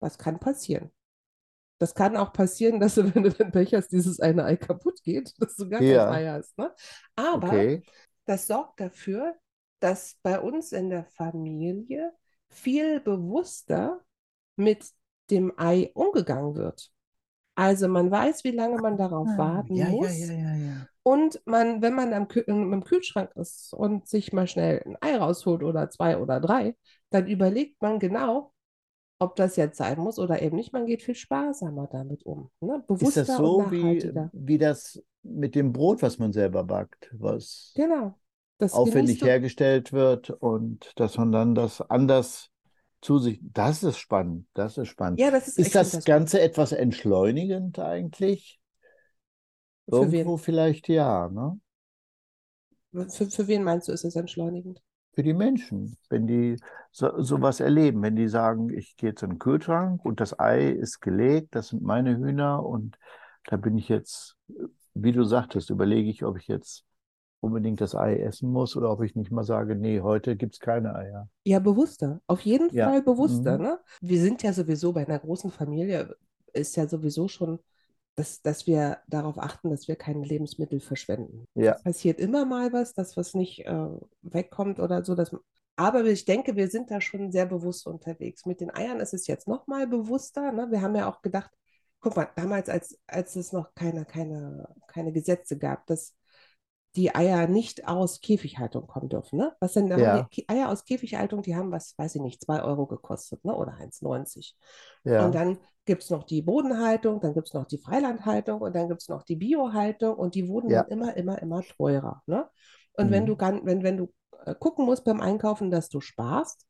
Was 0.01 0.19
kann 0.19 0.41
passieren? 0.41 0.91
Das 1.79 1.95
kann 1.95 2.17
auch 2.17 2.33
passieren, 2.33 2.81
dass 2.81 2.95
du, 2.95 3.15
wenn 3.15 3.23
du 3.25 3.31
den 3.31 3.53
Pech 3.53 3.75
hast, 3.75 3.89
dieses 3.89 4.21
eine 4.21 4.45
Ei 4.45 4.57
kaputt 4.57 5.03
geht, 5.03 5.35
dass 5.41 5.57
du 5.57 5.69
gar 5.69 5.83
Ja. 5.83 6.07
kein 6.07 6.15
Ei 6.15 6.27
hast. 6.29 6.57
Ne? 6.59 6.73
Aber 7.17 7.49
Okay. 7.49 7.83
das 8.27 8.47
sorgt 8.47 8.81
dafür, 8.81 9.35
dass 9.85 10.17
bei 10.23 10.41
uns 10.41 10.73
in 10.73 10.91
der 10.91 11.05
Familie 11.05 12.13
viel 12.49 13.01
bewusster 13.01 14.01
mit 14.57 14.85
dem 15.31 15.53
Ei 15.59 15.91
umgegangen 15.95 16.55
wird. 16.55 16.91
Also 17.55 17.89
man 17.89 18.11
weiß, 18.11 18.45
wie 18.45 18.51
lange 18.51 18.81
man 18.81 18.97
darauf 18.97 19.29
warten 19.37 19.75
Ah, 19.75 19.79
ja, 19.79 19.89
ja, 19.89 19.93
muss. 19.93 20.19
ja, 20.19 20.33
ja, 20.33 20.55
ja. 20.55 20.89
Und 21.03 21.41
man, 21.45 21.83
wenn 21.83 21.95
man 21.95 22.15
am 22.15 22.27
im 22.47 22.83
Kühlschrank 22.85 23.31
ist 23.37 23.75
und 23.75 24.09
sich 24.09 24.33
mal 24.33 24.47
schnell 24.47 24.83
ein 24.87 24.97
Ei 25.03 25.17
rausholt 25.19 25.63
oder 25.63 25.91
zwei 25.91 26.17
oder 26.19 26.41
drei, 26.41 26.77
dann 27.11 27.27
überlegt 27.27 27.81
man 27.83 27.99
genau, 27.99 28.53
ob 29.19 29.37
das 29.37 29.57
jetzt 29.57 29.77
sein 29.79 29.99
muss 30.01 30.19
oder 30.19 30.43
eben 30.43 30.57
nicht. 30.57 30.73
Man 30.73 30.87
geht 30.87 31.03
viel 31.03 31.15
sparsamer 31.15 31.89
damit 31.89 32.25
um. 32.25 32.51
Ne? 32.61 32.83
Ist 32.89 32.89
Bewusster 32.91 33.21
das 33.21 33.29
und 33.29 33.37
so 33.37 33.71
wie, 33.71 33.99
nachhaltiger. 33.99 34.31
wie 34.33 34.59
das 34.59 35.03
mit 35.23 35.55
dem 35.55 35.73
Brot, 35.73 36.03
was 36.03 36.19
man 36.19 36.33
selber 36.33 36.65
backt, 36.65 37.11
was 37.13 37.73
Genau. 37.75 38.19
Das 38.59 38.73
aufwendig 38.73 39.23
hergestellt 39.23 39.93
wird 39.93 40.31
und 40.31 40.93
dass 40.97 41.19
man 41.19 41.33
dann 41.33 41.55
das 41.55 41.81
anders 41.81 42.51
zu 43.01 43.19
sich. 43.19 43.41
Das 43.43 43.83
ist 43.83 43.99
spannend. 43.99 44.47
Das 44.55 44.79
ist 44.79 44.89
spannend. 44.89 45.21
Ja, 45.21 45.31
das 45.31 45.49
ist, 45.49 45.59
Ist 45.59 45.75
das 45.75 46.05
Ganze 46.05 46.41
etwas 46.41 46.73
entschleunigend 46.73 47.79
eigentlich? 47.79 48.61
Für 49.89 50.01
wen? 50.01 50.13
Irgendwo 50.13 50.37
vielleicht 50.39 50.89
ja, 50.89 51.29
ne? 51.29 51.59
Für, 53.11 53.29
für 53.29 53.49
wen 53.49 53.65
meinst 53.65 53.89
du, 53.89 53.93
ist 53.93 54.05
es 54.05 54.17
entschleunigend? 54.17 54.81
Für 55.15 55.23
die 55.23 55.35
Menschen, 55.35 55.97
wenn 56.09 56.27
die 56.27 56.57
so, 56.91 57.21
sowas 57.23 57.61
erleben, 57.61 58.03
wenn 58.03 58.17
die 58.17 58.29
sagen, 58.29 58.71
ich 58.71 58.97
gehe 58.97 59.11
jetzt 59.11 59.23
in 59.23 59.31
den 59.31 59.39
Kühlschrank 59.39 60.05
und 60.05 60.21
das 60.21 60.39
Ei 60.39 60.71
ist 60.71 61.01
gelegt, 61.01 61.55
das 61.55 61.69
sind 61.69 61.83
meine 61.83 62.17
Hühner 62.17 62.65
und 62.65 62.97
da 63.47 63.57
bin 63.57 63.77
ich 63.77 63.89
jetzt, 63.89 64.37
wie 64.95 65.13
du 65.13 65.25
sagtest, 65.25 65.71
überlege 65.71 66.09
ich, 66.09 66.25
ob 66.25 66.39
ich 66.39 66.49
jetzt 66.49 66.85
unbedingt 67.45 67.81
das 67.81 67.95
Ei 67.95 68.17
essen 68.17 68.51
muss 68.51 68.77
oder 68.77 68.91
ob 68.91 69.03
ich 69.03 69.15
nicht 69.15 69.31
mal 69.31 69.45
sage, 69.45 69.77
nee, 69.77 70.01
heute 70.01 70.37
gibt 70.37 70.55
es 70.55 70.61
keine 70.61 70.95
Eier. 70.95 71.29
Ja, 71.45 71.59
bewusster. 71.61 72.21
Auf 72.27 72.41
jeden 72.41 72.75
Ja. 72.75 72.89
Fall 72.91 73.03
bewusster, 73.03 73.59
Mhm. 73.59 73.65
ne? 73.65 73.81
Wir 74.01 74.21
sind 74.21 74.43
ja 74.43 74.53
sowieso 74.53 74.93
bei 74.93 75.07
einer 75.07 75.19
großen 75.19 75.51
Familie, 75.51 76.17
ist 76.53 76.77
ja 76.77 76.89
sowieso 76.89 77.29
schon, 77.29 77.59
dass, 78.17 78.43
dass 78.43 78.67
wir 78.67 78.99
darauf 79.09 79.39
achten, 79.39 79.71
dass 79.71 79.89
wir 79.89 79.97
keine 79.97 80.25
Lebensmittel 80.25 80.81
verschwenden. 80.81 81.47
Ja. 81.55 81.73
Es 81.73 81.83
passiert 81.83 82.21
immer 82.21 82.45
mal 82.45 82.73
was, 82.73 82.95
dass 82.95 83.17
was 83.17 83.35
nicht 83.35 83.67
äh, 83.67 83.89
wegkommt 84.23 84.79
oder 84.81 85.05
so. 85.05 85.15
Dass, 85.17 85.35
aber 85.77 86.05
ich 86.05 86.25
denke, 86.25 86.55
wir 86.55 86.69
sind 86.69 86.91
da 86.93 87.01
schon 87.01 87.33
sehr 87.33 87.47
bewusst 87.47 87.87
unterwegs. 87.89 88.47
Mit 88.47 88.61
den 88.61 88.71
Eiern 88.75 89.01
ist 89.01 89.15
es 89.15 89.27
jetzt 89.27 89.49
noch 89.49 89.67
mal 89.67 89.87
bewusster. 89.89 90.53
Ne? 90.53 90.69
Wir 90.71 90.81
haben 90.81 90.95
ja 90.95 91.09
auch 91.11 91.23
gedacht, 91.23 91.51
guck 92.01 92.15
mal, 92.17 92.29
damals, 92.37 92.69
als, 92.69 92.97
als 93.09 93.35
es 93.35 93.53
noch 93.53 93.75
keine, 93.75 94.05
keine, 94.05 94.69
keine 94.87 95.11
Gesetze 95.13 95.59
gab, 95.59 95.87
dass 95.89 96.15
die 96.97 97.15
Eier 97.15 97.49
nicht 97.49 97.89
aus 97.89 98.21
Käfighaltung 98.21 98.87
kommen 98.87 99.09
dürfen. 99.09 99.39
Ne? 99.39 99.53
Was 99.61 99.73
denn, 99.73 99.89
Ja. 99.89 100.29
Eier 100.49 100.69
aus 100.69 100.85
Käfighaltung, 100.85 101.43
die 101.43 101.57
haben 101.57 101.73
was, 101.73 101.95
weiß 101.99 102.15
ich 102.15 102.21
nicht, 102.23 102.43
2 102.43 102.63
Euro 102.63 102.87
gekostet, 102.87 103.45
ne? 103.45 103.55
oder 103.55 103.75
1,90. 103.75 104.55
Ja. 105.05 105.27
Und 105.27 105.35
dann 105.35 105.59
gibt 105.87 106.03
es 106.05 106.11
noch 106.11 106.25
die 106.25 106.41
Bodenhaltung, 106.43 107.21
dann 107.21 107.35
gibt 107.35 107.49
es 107.49 107.55
noch 107.55 107.67
die 107.67 107.79
Freilandhaltung 107.79 108.61
und 108.61 108.75
dann 108.75 108.89
gibt 108.89 109.03
es 109.03 109.09
noch 109.09 109.23
die 109.23 109.37
Biohaltung 109.37 110.15
und 110.17 110.35
die 110.35 110.49
wurden 110.49 110.71
Ja. 110.71 110.83
dann 110.83 110.93
immer, 110.93 111.17
immer, 111.17 111.43
immer 111.43 111.63
teurer. 111.63 112.23
Ne? 112.27 112.49
Und 112.97 113.11
wenn 113.11 113.25
Mhm. 113.25 113.27
du, 113.27 113.37
gan- 113.37 113.67
wenn, 113.67 113.83
wenn 113.83 113.97
du 113.97 114.13
äh, 114.47 114.55
gucken 114.55 114.87
musst 114.87 115.05
beim 115.05 115.21
Einkaufen, 115.21 115.71
dass 115.71 115.89
du 115.89 116.01
sparst, 116.01 116.65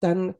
dann 0.00 0.34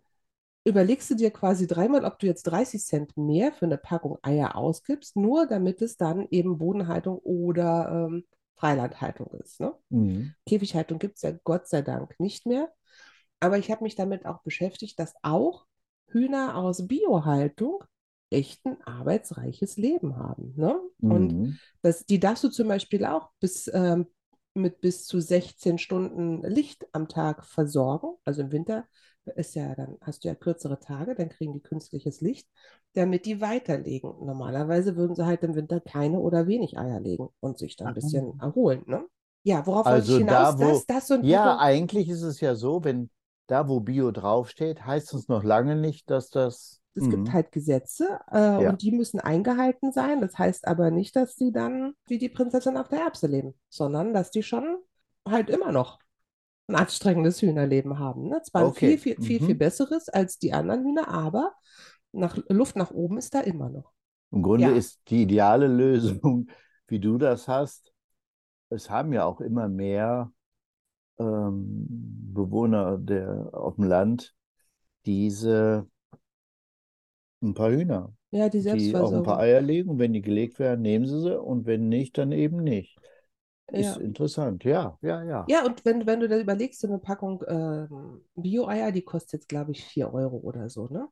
überlegst 0.64 1.08
du 1.10 1.14
dir 1.14 1.30
quasi 1.30 1.66
dreimal, 1.66 2.04
ob 2.04 2.18
du 2.18 2.26
jetzt 2.26 2.42
30 2.42 2.84
Cent 2.84 3.16
mehr 3.16 3.52
für 3.52 3.64
eine 3.66 3.78
Packung 3.78 4.18
Eier 4.22 4.56
ausgibst, 4.56 5.16
nur 5.16 5.46
damit 5.46 5.80
es 5.82 5.96
dann 5.96 6.26
eben 6.30 6.58
Bodenhaltung 6.58 7.18
oder 7.18 8.08
ähm, 8.10 8.24
Freilandhaltung 8.60 9.28
ist. 9.40 9.60
Ne? 9.60 9.72
Mhm. 9.88 10.34
Käfighaltung 10.46 10.98
gibt 10.98 11.16
es 11.16 11.22
ja 11.22 11.32
Gott 11.44 11.66
sei 11.68 11.82
Dank 11.82 12.18
nicht 12.20 12.46
mehr. 12.46 12.70
Aber 13.40 13.58
ich 13.58 13.70
habe 13.70 13.84
mich 13.84 13.94
damit 13.96 14.26
auch 14.26 14.42
beschäftigt, 14.42 14.98
dass 14.98 15.14
auch 15.22 15.66
Hühner 16.08 16.56
aus 16.56 16.86
Biohaltung 16.86 17.82
echt 18.30 18.64
ein 18.66 18.80
arbeitsreiches 18.82 19.76
Leben 19.76 20.16
haben. 20.16 20.52
Ne? 20.56 20.78
Und 21.00 21.32
Mhm. 21.32 21.58
das, 21.82 22.04
die 22.04 22.20
darfst 22.20 22.44
du 22.44 22.48
zum 22.50 22.68
Beispiel 22.68 23.04
auch 23.04 23.30
bis, 23.40 23.70
ähm, 23.72 24.06
mit 24.54 24.80
bis 24.80 25.06
zu 25.06 25.20
16 25.20 25.78
Stunden 25.78 26.42
Licht 26.42 26.86
am 26.92 27.08
Tag 27.08 27.46
versorgen. 27.46 28.16
Also 28.24 28.42
im 28.42 28.52
Winter 28.52 28.86
ist 29.36 29.54
ja, 29.54 29.74
dann 29.74 29.96
hast 30.02 30.24
du 30.24 30.28
ja 30.28 30.34
kürzere 30.34 30.78
Tage, 30.80 31.14
dann 31.14 31.28
kriegen 31.28 31.52
die 31.54 31.60
künstliches 31.62 32.20
Licht, 32.20 32.48
damit 32.94 33.26
die 33.26 33.40
weiterlegen. 33.40 34.08
Normalerweise 34.24 34.96
würden 34.96 35.14
sie 35.16 35.26
halt 35.26 35.42
im 35.44 35.54
Winter 35.54 35.80
keine 35.80 36.18
oder 36.20 36.46
wenig 36.46 36.78
Eier 36.78 37.00
legen 37.00 37.28
und 37.40 37.58
sich 37.58 37.76
dann 37.76 37.88
ein 37.88 37.94
bisschen 37.94 38.38
erholen. 38.40 38.82
Ne? 38.86 39.04
Ja, 39.42 39.66
worauf 39.66 39.90
wollte 39.90 40.06
Also 40.06 40.12
ich 40.12 40.16
hinaus? 40.16 40.56
da, 40.56 40.58
wo, 40.58 40.84
das, 40.84 40.86
das 40.86 41.10
ein 41.10 41.24
ja, 41.24 41.56
Packung- 41.56 41.58
eigentlich 41.58 42.08
ist 42.08 42.22
es 42.22 42.40
ja 42.40 42.54
so, 42.54 42.84
wenn 42.84 43.10
da, 43.46 43.68
wo 43.68 43.80
Bio 43.80 44.10
draufsteht, 44.10 44.84
heißt 44.86 45.14
es 45.14 45.28
noch 45.28 45.42
lange 45.44 45.76
nicht, 45.76 46.10
dass 46.10 46.30
das. 46.30 46.80
Es 46.94 47.08
gibt 47.08 47.28
Mhm. 47.28 47.32
halt 47.32 47.52
Gesetze 47.52 48.18
äh, 48.30 48.56
Ja. 48.56 48.70
und 48.70 48.82
die 48.82 48.90
müssen 48.92 49.20
eingehalten 49.20 49.92
sein. 49.92 50.20
Das 50.20 50.36
heißt 50.38 50.66
aber 50.66 50.90
nicht, 50.90 51.14
dass 51.16 51.36
die 51.36 51.52
dann 51.52 51.94
wie 52.06 52.18
die 52.18 52.28
Prinzessin 52.28 52.76
auf 52.76 52.88
der 52.88 53.00
Erbse 53.00 53.26
leben, 53.28 53.54
sondern 53.68 54.12
dass 54.12 54.30
die 54.30 54.42
schon 54.42 54.76
halt 55.26 55.50
immer 55.50 55.72
noch 55.72 55.98
ein 56.70 56.76
anstrengendes 56.76 57.42
Hühnerleben 57.42 57.98
haben. 57.98 58.28
Ne? 58.28 58.42
Zwar 58.42 58.62
ein 58.62 58.68
Okay. 58.68 58.96
viel, 58.96 58.98
viel, 58.98 59.20
viel, 59.20 59.40
viel 59.40 59.54
Mhm. 59.54 59.58
besseres 59.58 60.08
als 60.08 60.38
die 60.38 60.52
anderen 60.52 60.84
Hühner, 60.84 61.08
aber 61.08 61.52
nach, 62.12 62.38
Luft 62.48 62.76
nach 62.76 62.90
oben 62.90 63.18
ist 63.18 63.34
da 63.34 63.40
immer 63.40 63.70
noch. 63.70 63.92
Im 64.32 64.42
Grunde 64.42 64.70
Ja. 64.70 64.76
ist 64.76 65.00
die 65.08 65.22
ideale 65.22 65.66
Lösung, 65.66 66.48
wie 66.88 67.00
du 67.00 67.18
das 67.18 67.48
hast. 67.48 67.92
Es 68.70 68.90
haben 68.90 69.12
ja 69.12 69.24
auch 69.24 69.40
immer 69.40 69.68
mehr 69.68 70.32
ähm, 71.18 71.86
Bewohner 72.34 72.98
der, 72.98 73.50
auf 73.52 73.76
dem 73.76 73.84
Land 73.84 74.34
diese 75.06 75.88
ein 77.42 77.52
paar 77.54 77.70
Hühner, 77.70 78.14
Ja, 78.32 78.48
die 78.48 78.62
die 78.62 78.96
auch 78.96 79.12
ein 79.14 79.22
paar 79.22 79.38
Eier 79.40 79.60
legen 79.60 79.90
und 79.90 79.98
wenn 79.98 80.12
die 80.12 80.22
gelegt 80.22 80.58
werden, 80.58 80.82
nehmen 80.82 81.06
sie 81.06 81.20
sie 81.20 81.40
und 81.40 81.66
wenn 81.66 81.88
nicht, 81.88 82.18
dann 82.18 82.32
eben 82.32 82.62
nicht. 82.64 83.00
Ist 83.72 83.96
Ja. 83.96 83.96
interessant, 83.96 84.64
ja, 84.64 84.98
ja, 85.02 85.22
ja. 85.22 85.46
Ja, 85.48 85.64
und 85.64 85.84
wenn, 85.84 86.06
wenn 86.06 86.20
du 86.20 86.28
da 86.28 86.38
überlegst, 86.38 86.80
so 86.80 86.88
eine 86.88 86.98
Packung 86.98 87.42
ähm, 87.48 88.22
Bio-Eier, 88.36 88.92
die 88.92 89.02
kostet 89.02 89.32
jetzt, 89.34 89.48
glaube 89.48 89.72
ich, 89.72 89.84
4 89.84 90.12
Euro 90.12 90.36
oder 90.38 90.68
so, 90.68 90.86
ne? 90.88 91.08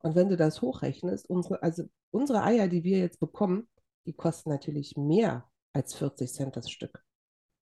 Und 0.00 0.14
wenn 0.14 0.28
du 0.28 0.36
das 0.36 0.62
hochrechnest, 0.62 1.28
unsere, 1.28 1.62
also 1.62 1.84
unsere 2.10 2.42
Eier, 2.42 2.68
die 2.68 2.84
wir 2.84 2.98
jetzt 2.98 3.18
bekommen, 3.20 3.68
die 4.06 4.12
kosten 4.12 4.50
natürlich 4.50 4.96
mehr 4.96 5.48
als 5.72 5.94
40 5.94 6.32
Cent 6.32 6.56
das 6.56 6.70
Stück. 6.70 7.02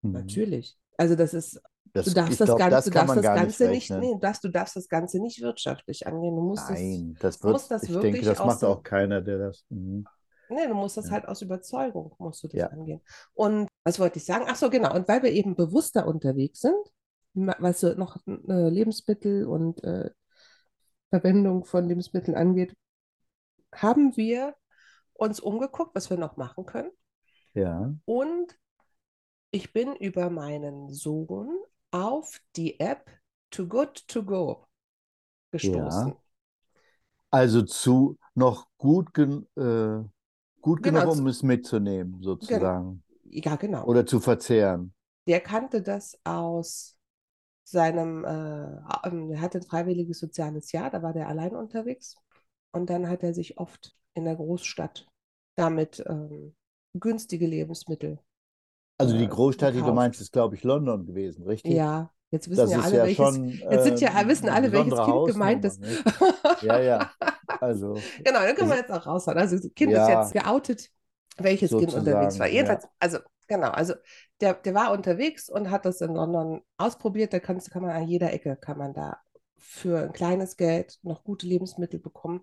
Mhm. 0.03 0.13
Natürlich. 0.13 0.77
Also 0.97 1.15
das 1.17 1.35
ist, 1.35 1.61
Das, 1.93 2.07
du 2.07 2.13
darfst 2.13 2.41
das 2.41 2.49
glaube, 2.49 2.61
Ganze, 2.61 2.77
das 2.77 2.85
du 2.85 2.91
darfst 2.91 3.17
das 3.17 3.25
nicht 3.25 3.35
Ganze 3.35 3.69
nicht, 3.69 3.91
rechnen. 3.91 4.01
nee, 4.01 4.13
du 4.15 4.19
darfst, 4.21 4.45
du 4.45 4.49
darfst 4.49 4.77
das 4.77 4.89
Ganze 4.89 5.21
nicht 5.21 5.41
wirtschaftlich 5.43 6.07
angehen. 6.07 6.37
Du 6.37 6.43
musst 6.43 6.69
Nein, 6.69 7.17
das 7.21 7.41
du 7.41 7.49
musst 7.49 7.71
wird, 7.71 7.71
das 7.71 7.83
ich 7.83 7.99
denke, 7.99 8.21
wirklich 8.21 8.27
das 8.27 8.45
macht 8.45 8.65
auch 8.65 8.83
keiner, 8.83 9.21
der 9.23 9.39
das. 9.39 9.65
Mhm. 9.71 10.07
Nee, 10.49 10.67
du 10.67 10.75
musst 10.75 10.97
das 10.97 11.07
Ja. 11.07 11.13
halt 11.13 11.27
aus 11.29 11.43
Überzeugung, 11.43 12.15
musst 12.19 12.43
du 12.45 12.49
das 12.49 12.61
Ja. 12.61 12.71
angehen. 12.71 13.01
Und 13.35 13.69
was 13.85 13.99
wollte 13.99 14.19
ich 14.19 14.25
sagen? 14.25 14.45
Ach 14.49 14.57
so, 14.57 14.71
genau. 14.71 14.95
Und 14.95 15.09
weil 15.09 15.23
wir 15.23 15.33
eben 15.33 15.57
bewusster 15.57 16.07
unterwegs 16.07 16.61
sind, 16.61 16.77
was 17.35 17.81
so 17.81 17.95
noch 17.95 18.17
äh, 18.27 18.69
Lebensmittel 18.69 19.47
und 19.47 19.83
äh, 19.85 20.11
Verwendung 21.11 21.65
von 21.65 21.89
Lebensmitteln 21.89 22.37
angeht, 22.37 22.75
haben 23.75 24.17
wir 24.17 24.55
uns 25.15 25.41
umgeguckt, 25.41 25.95
was 25.95 26.11
wir 26.11 26.17
noch 26.19 26.37
machen 26.37 26.67
können. 26.67 26.91
Ja, 27.55 27.95
Und 28.07 28.59
ich 29.51 29.73
bin 29.73 29.97
über 29.97 30.31
meinen 30.31 30.93
Sohn 30.93 31.59
auf 31.91 32.41
die 32.57 32.81
App 32.81 33.11
Too 33.51 33.67
Good 33.69 34.07
To 34.09 34.23
Go 34.25 34.67
gestoßen. 35.53 36.15
also 37.31 37.63
zu 37.63 38.19
noch 38.35 38.69
gut, 38.79 39.17
äh, 39.19 40.05
gut 40.65 40.83
Genau, 40.83 41.07
genug, 41.07 41.07
um 41.07 41.27
es 41.29 41.43
mitzunehmen, 41.43 42.23
sozusagen. 42.23 43.03
Ja, 43.25 43.57
genau. 43.57 43.85
Oder 43.87 44.07
zu 44.07 44.21
verzehren. 44.21 44.95
Der 45.27 45.41
kannte 45.41 45.83
das 45.83 46.19
aus 46.25 46.97
seinem, 47.65 48.25
äh, 48.25 49.09
ähm, 49.09 49.33
er 49.33 49.41
hatte 49.43 49.59
ein 49.61 49.65
freiwilliges 49.65 50.19
soziales 50.21 50.73
Jahr, 50.73 50.91
da 50.91 51.03
war 51.03 51.13
der 51.15 51.29
allein 51.29 51.55
unterwegs. 51.57 52.17
Und 52.73 52.91
dann 52.91 53.09
hat 53.09 53.23
er 53.23 53.35
sich 53.35 53.59
oft 53.59 53.97
in 54.15 54.25
der 54.27 54.37
Großstadt 54.37 55.09
damit 55.57 56.05
ähm, 56.09 56.57
günstige 56.95 57.47
Lebensmittel. 57.47 58.21
Also 58.99 59.17
die 59.17 59.29
äh, 59.29 59.29
Großstadt, 59.29 59.75
die 59.77 59.85
du 59.85 59.93
gekauft. 59.93 59.93
meinst, 59.93 60.21
ist, 60.21 60.33
glaube 60.33 60.57
ich, 60.57 60.65
London 60.65 61.07
gewesen, 61.07 61.45
richtig? 61.45 61.81
Ja, 61.81 62.14
jetzt 62.35 62.51
wissen 62.51 62.57
Das 62.63 62.71
ja 62.71 62.81
alle, 62.81 62.99
ja 62.99 63.05
welches. 63.05 63.17
schon 63.17 63.61
Jetzt 63.71 63.85
sind 63.85 64.01
ja, 64.01 64.11
äh, 64.21 64.29
wissen 64.29 64.49
alle, 64.51 64.73
welches 64.73 65.03
Kind 65.03 65.25
gemeint 65.25 65.65
Hausnummer, 65.65 65.67
ist. 65.67 65.81
nicht? 65.81 66.05
Ja, 66.61 66.79
ja. 66.81 67.11
Also, 67.61 67.95
Genau, 68.25 68.41
dann 68.41 68.55
können 68.57 68.71
wir 68.71 68.77
jetzt 68.77 68.93
auch 68.93 69.07
raushauen. 69.07 69.39
Also 69.39 69.57
das 69.57 69.73
Kind 69.75 69.93
Ja. 69.93 70.03
ist 70.03 70.09
jetzt 70.09 70.33
geoutet, 70.33 70.91
welches 71.39 71.71
Kind 71.71 71.95
unterwegs 71.95 72.39
war. 72.39 72.47
Jedenfalls, 72.49 72.87
also 73.01 73.19
genau, 73.49 73.71
also 73.71 73.95
der, 74.41 74.55
der 74.55 74.75
war 74.75 74.93
unterwegs 74.93 75.49
und 75.51 75.71
hat 75.71 75.85
das 75.87 76.01
in 76.01 76.15
London 76.15 76.63
ausprobiert. 76.77 77.33
Da 77.33 77.41
kannst, 77.41 77.71
kann 77.71 77.83
man 77.83 77.91
an 77.93 78.05
jeder 78.09 78.33
Ecke, 78.33 78.57
kann 78.57 78.79
man 78.79 78.93
da 78.95 79.19
für 79.59 80.05
ein 80.05 80.13
kleines 80.13 80.57
Geld 80.57 80.99
noch 81.03 81.25
gute 81.25 81.47
Lebensmittel 81.47 81.99
bekommen. 82.01 82.43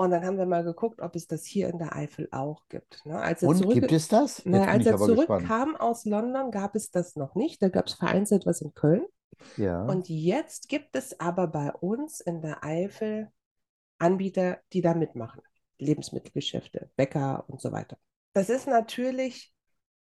Und 0.00 0.12
dann 0.12 0.24
haben 0.24 0.38
wir 0.38 0.46
mal 0.46 0.62
geguckt, 0.62 1.00
ob 1.00 1.16
es 1.16 1.26
das 1.26 1.44
hier 1.44 1.68
in 1.68 1.78
der 1.78 1.96
Eifel 1.96 2.28
auch 2.30 2.68
gibt. 2.68 3.04
Ne? 3.04 3.18
Als 3.18 3.42
er 3.42 3.48
und 3.48 3.56
zurück, 3.56 3.74
gibt 3.74 3.90
es 3.90 4.06
das? 4.06 4.42
Na, 4.44 4.60
bin 4.60 4.68
als 4.68 4.86
er 4.86 4.96
zurückkam 4.96 5.74
aus 5.74 6.04
London, 6.04 6.52
gab 6.52 6.76
es 6.76 6.92
das 6.92 7.16
noch 7.16 7.34
nicht. 7.34 7.60
Da 7.60 7.68
gab 7.68 7.86
es 7.86 7.94
vereinzelt 7.94 8.46
was 8.46 8.60
in 8.60 8.72
Köln. 8.74 9.04
Ja. 9.56 9.84
Und 9.84 10.08
jetzt 10.08 10.68
gibt 10.68 10.94
es 10.94 11.18
aber 11.18 11.48
bei 11.48 11.72
uns 11.72 12.20
in 12.20 12.42
der 12.42 12.62
Eifel 12.62 13.28
Anbieter, 13.98 14.58
die 14.72 14.82
da 14.82 14.94
mitmachen. 14.94 15.42
Lebensmittelgeschäfte, 15.78 16.90
Bäcker 16.96 17.44
und 17.48 17.60
so 17.60 17.72
weiter. 17.72 17.98
Das 18.34 18.50
ist 18.50 18.68
natürlich, 18.68 19.52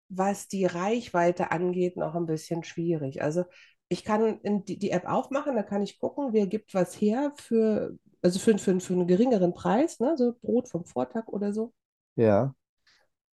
was 0.09 0.47
die 0.47 0.65
Reichweite 0.65 1.51
angeht, 1.51 1.97
noch 1.97 2.13
ein 2.13 2.27
bisschen 2.27 2.63
schwierig. 2.63 3.23
Also 3.23 3.45
ich 3.89 4.03
kann 4.03 4.39
in 4.41 4.63
die, 4.65 4.77
die 4.77 4.91
App 4.91 5.07
aufmachen, 5.07 5.55
da 5.55 5.63
kann 5.63 5.81
ich 5.81 5.99
gucken, 5.99 6.33
wer 6.33 6.45
gibt 6.45 6.73
was 6.73 6.99
her 6.99 7.31
für, 7.35 7.97
also 8.27 8.39
für, 8.39 8.57
für, 8.57 8.79
für 8.79 8.93
einen 8.93 9.07
geringeren 9.07 9.53
Preis, 9.53 9.99
ne? 9.99 10.15
So 10.17 10.33
Brot 10.41 10.67
vom 10.69 10.85
Vortag 10.85 11.27
oder 11.27 11.53
so. 11.53 11.73
Ja. 12.15 12.53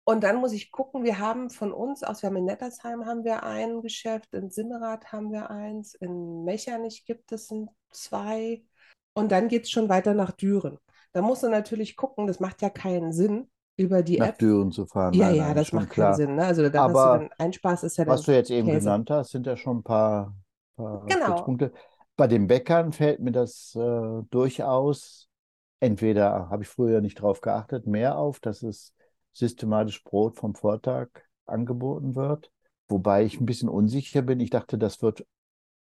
Und 0.03 0.23
dann 0.23 0.37
muss 0.37 0.53
ich 0.53 0.71
gucken, 0.71 1.03
wir 1.03 1.19
haben 1.19 1.49
von 1.51 1.71
uns 1.71 2.03
aus, 2.03 2.23
wir 2.23 2.29
haben 2.29 2.37
in 2.37 2.45
Nettersheim 2.45 3.05
haben 3.05 3.23
wir 3.23 3.43
ein 3.43 3.81
Geschäft, 3.81 4.33
in 4.33 4.49
Simmerath 4.49 5.11
haben 5.11 5.31
wir 5.31 5.51
eins, 5.51 5.93
in 5.93 6.43
Mechernich 6.45 7.05
gibt 7.05 7.31
es 7.31 7.51
ein, 7.51 7.69
zwei. 7.91 8.63
Und 9.13 9.31
dann 9.31 9.47
geht 9.47 9.63
es 9.65 9.71
schon 9.71 9.87
weiter 9.89 10.13
nach 10.15 10.31
Düren. 10.31 10.79
Da 11.11 11.21
musst 11.21 11.43
du 11.43 11.49
natürlich 11.49 11.95
gucken, 11.95 12.25
das 12.27 12.39
macht 12.39 12.61
ja 12.61 12.69
keinen 12.69 13.11
Sinn, 13.13 13.49
über 13.77 14.01
die 14.01 14.17
Nach 14.17 14.27
App. 14.29 14.37
Düren 14.39 14.71
zu 14.71 14.85
fahren. 14.87 15.13
Ja, 15.13 15.27
Nein, 15.27 15.35
ja, 15.35 15.47
nein, 15.47 15.55
das 15.55 15.71
macht 15.73 15.89
klar. 15.89 16.07
keinen 16.11 16.13
Sinn. 16.13 16.35
Ne? 16.35 16.45
Also 16.45 16.67
da, 16.69 16.91
was 16.91 16.91
Aber 16.95 17.13
du 17.13 17.19
dann 17.25 17.29
einsparst, 17.37 17.83
ist 17.83 17.97
ja 17.97 18.05
Was 18.07 18.21
dann 18.21 18.33
du 18.33 18.33
jetzt 18.33 18.49
eben 18.51 18.67
Käse. 18.67 18.79
genannt 18.79 19.09
hast, 19.11 19.31
sind 19.31 19.45
ja 19.45 19.55
schon 19.55 19.77
ein 19.77 19.83
paar, 19.83 20.35
paar 20.75 21.07
Genau. 21.07 21.25
Stützpunkte. 21.25 21.73
Bei 22.19 22.27
den 22.27 22.47
Bäckern 22.47 22.91
fällt 22.91 23.21
mir 23.21 23.31
das 23.31 23.73
äh, 23.75 24.23
durchaus, 24.29 25.29
entweder 25.79 26.49
habe 26.49 26.63
ich 26.63 26.69
früher 26.69 26.99
nicht 26.99 27.21
drauf 27.21 27.39
geachtet, 27.39 27.87
mehr 27.87 28.17
auf, 28.17 28.41
dass 28.41 28.61
es 28.61 28.93
systematisch 29.31 30.03
Brot 30.03 30.35
vom 30.35 30.53
Vortag 30.53 31.07
angeboten 31.45 32.15
wird. 32.15 32.51
Wobei 32.89 33.23
ich 33.23 33.39
ein 33.39 33.45
bisschen 33.45 33.69
unsicher 33.69 34.21
bin. 34.21 34.41
Ich 34.41 34.49
dachte, 34.49 34.77
das 34.77 35.01
wird 35.01 35.25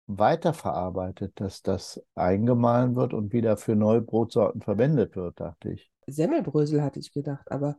weiterverarbeitet, 0.06 1.32
dass 1.40 1.62
das 1.62 2.04
eingemahlen 2.14 2.94
wird 2.94 3.14
und 3.14 3.32
wieder 3.32 3.56
für 3.56 3.74
neue 3.74 4.02
Brotsorten 4.02 4.60
verwendet 4.60 5.16
wird, 5.16 5.40
dachte 5.40 5.70
ich. 5.70 5.90
Semmelbrösel 6.06 6.82
hatte 6.82 7.00
ich 7.00 7.10
gedacht, 7.10 7.50
aber 7.50 7.78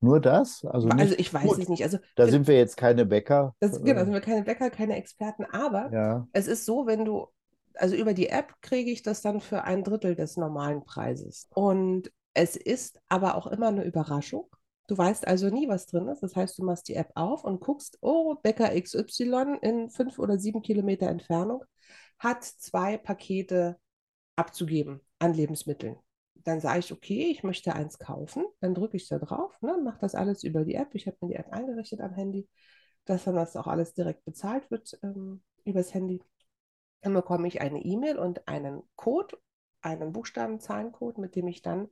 Nur 0.00 0.20
das? 0.20 0.64
Also 0.64 0.88
also 0.88 1.04
nicht, 1.04 1.20
ich 1.20 1.34
weiß 1.34 1.42
gut, 1.42 1.58
es 1.58 1.68
nicht. 1.68 1.82
Also 1.82 1.98
da 2.16 2.28
sind 2.28 2.46
wir 2.46 2.56
jetzt 2.56 2.78
keine 2.78 3.04
Bäcker. 3.04 3.54
das, 3.60 3.82
genau, 3.82 4.00
äh, 4.00 4.04
sind 4.04 4.14
wir 4.14 4.20
keine 4.22 4.42
Bäcker, 4.42 4.70
keine 4.70 4.96
Experten, 4.96 5.44
aber 5.44 5.92
ja, 5.92 6.26
Es 6.32 6.46
ist 6.46 6.64
so, 6.64 6.86
wenn 6.86 7.04
du, 7.04 7.28
also 7.76 7.96
über 7.96 8.14
die 8.14 8.28
App 8.28 8.54
kriege 8.62 8.90
ich 8.90 9.02
das 9.02 9.22
dann 9.22 9.40
für 9.40 9.64
ein 9.64 9.84
Drittel 9.84 10.14
des 10.14 10.36
normalen 10.36 10.84
Preises. 10.84 11.48
Und 11.54 12.10
es 12.34 12.56
ist 12.56 13.00
aber 13.08 13.36
auch 13.36 13.46
immer 13.46 13.68
eine 13.68 13.84
Überraschung. 13.84 14.48
Du 14.86 14.98
weißt 14.98 15.26
also 15.26 15.48
nie, 15.48 15.68
was 15.68 15.86
drin 15.86 16.08
ist. 16.08 16.22
Das 16.22 16.36
heißt, 16.36 16.58
du 16.58 16.64
machst 16.64 16.88
die 16.88 16.94
App 16.94 17.10
auf 17.14 17.44
und 17.44 17.60
guckst, 17.60 17.98
oh, 18.02 18.34
Bäcker 18.42 18.78
XY 18.78 19.58
in 19.62 19.88
fünf 19.88 20.18
oder 20.18 20.38
sieben 20.38 20.62
Kilometer 20.62 21.08
Entfernung 21.08 21.64
hat 22.18 22.44
zwei 22.44 22.96
Pakete 22.98 23.78
abzugeben 24.36 25.00
an 25.18 25.34
Lebensmitteln. 25.34 25.96
Dann 26.34 26.60
sage 26.60 26.80
ich, 26.80 26.92
okay, 26.92 27.30
ich 27.30 27.42
möchte 27.42 27.74
eins 27.74 27.98
kaufen. 27.98 28.44
Dann 28.60 28.74
drücke 28.74 28.96
ich 28.96 29.08
da 29.08 29.18
drauf, 29.18 29.60
ne, 29.62 29.78
mache 29.82 30.00
das 30.00 30.14
alles 30.14 30.44
über 30.44 30.64
die 30.64 30.74
App. 30.74 30.94
Ich 30.94 31.06
habe 31.06 31.16
mir 31.22 31.28
die 31.28 31.36
App 31.36 31.52
eingerichtet 31.52 32.00
am 32.00 32.14
Handy, 32.14 32.48
dass 33.06 33.24
dann 33.24 33.36
das 33.36 33.56
auch 33.56 33.66
alles 33.66 33.94
direkt 33.94 34.24
bezahlt 34.24 34.70
wird 34.70 34.98
ähm, 35.02 35.42
übers 35.64 35.94
Handy. 35.94 36.22
Dann 37.04 37.12
bekomme 37.12 37.46
ich 37.46 37.60
eine 37.60 37.84
E-Mail 37.84 38.18
und 38.18 38.48
einen 38.48 38.82
Code, 38.96 39.36
einen 39.82 40.14
Buchstaben-Zahlencode, 40.14 41.18
mit 41.18 41.36
dem 41.36 41.46
ich 41.48 41.60
dann 41.60 41.88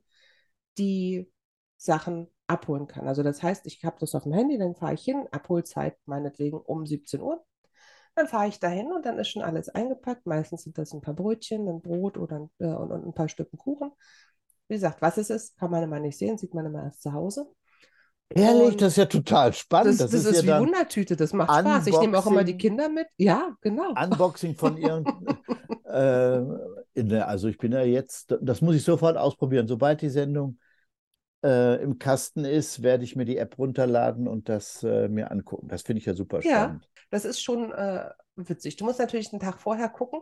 die 0.79 1.31
Sachen 1.77 2.31
abholen 2.47 2.87
kann. 2.87 3.07
Also 3.07 3.21
das 3.21 3.43
heißt, 3.43 3.67
ich 3.67 3.85
habe 3.85 3.97
das 3.99 4.15
auf 4.15 4.23
dem 4.23 4.33
Handy, 4.33 4.57
dann 4.57 4.73
fahre 4.73 4.95
ich 4.95 5.03
hin, 5.03 5.27
Abholzeit 5.31 5.99
meinetwegen 6.05 6.59
um 6.59 6.87
17 6.87 7.21
Uhr. 7.21 7.45
Dann 8.15 8.27
fahre 8.27 8.47
ich 8.47 8.59
dahin 8.59 8.91
und 8.91 9.05
dann 9.05 9.19
ist 9.19 9.29
schon 9.29 9.43
alles 9.43 9.69
eingepackt. 9.69 10.25
Meistens 10.25 10.63
sind 10.63 10.79
das 10.79 10.93
ein 10.93 11.01
paar 11.01 11.13
Brötchen, 11.13 11.69
ein 11.69 11.81
Brot 11.81 12.17
oder 12.17 12.49
äh, 12.57 12.65
und, 12.65 12.91
und, 12.91 13.05
ein 13.05 13.13
paar 13.13 13.29
Stücken 13.29 13.59
Kuchen. 13.59 13.91
Wie 14.67 14.73
gesagt, 14.73 15.03
was 15.03 15.17
es 15.17 15.29
ist, 15.29 15.59
kann 15.59 15.69
man 15.69 15.83
immer 15.83 15.99
nicht 15.99 16.17
sehen, 16.17 16.39
sieht 16.39 16.55
man 16.55 16.65
immer 16.65 16.85
erst 16.85 17.03
zu 17.03 17.13
Hause. 17.13 17.53
Ehrlich, 18.29 18.77
das 18.77 18.93
ist 18.93 18.97
ja 18.97 19.05
total 19.05 19.53
spannend. 19.53 19.99
Das, 19.99 20.09
das, 20.09 20.11
das 20.11 20.25
ist, 20.25 20.39
ist 20.39 20.45
ja 20.45 20.57
wie 20.57 20.65
Wundertüte, 20.65 21.15
das 21.15 21.33
macht 21.33 21.49
Unboxing, 21.49 21.71
Spaß. 21.71 21.87
Ich 21.87 21.99
nehme 21.99 22.17
auch 22.17 22.25
immer 22.25 22.43
die 22.43 22.57
Kinder 22.57 22.89
mit. 22.89 23.07
Ja, 23.17 23.55
genau. 23.61 23.93
Unboxing 24.01 24.55
von 24.55 24.77
ihren. 24.77 25.05
äh, 25.85 27.19
also 27.19 27.47
ich 27.47 27.57
bin 27.57 27.71
ja 27.71 27.83
jetzt, 27.83 28.35
das 28.41 28.61
muss 28.61 28.75
ich 28.75 28.83
sofort 28.83 29.17
ausprobieren. 29.17 29.67
Sobald 29.67 30.01
die 30.01 30.09
Sendung 30.09 30.57
äh, 31.43 31.81
im 31.83 31.99
Kasten 31.99 32.45
ist, 32.45 32.81
werde 32.81 33.03
ich 33.03 33.15
mir 33.15 33.25
die 33.25 33.37
App 33.37 33.57
runterladen 33.57 34.27
und 34.27 34.49
das 34.49 34.81
äh, 34.83 35.09
mir 35.09 35.29
angucken. 35.29 35.67
Das 35.67 35.83
finde 35.83 35.99
ich 35.99 36.05
ja 36.05 36.13
super 36.13 36.41
spannend. 36.41 36.83
Ja, 36.83 37.03
das 37.11 37.25
ist 37.25 37.41
schon 37.41 37.71
äh, 37.71 38.09
witzig. 38.35 38.77
Du 38.77 38.85
musst 38.85 38.99
natürlich 38.99 39.31
einen 39.31 39.41
Tag 39.41 39.61
vorher 39.61 39.89
gucken, 39.89 40.21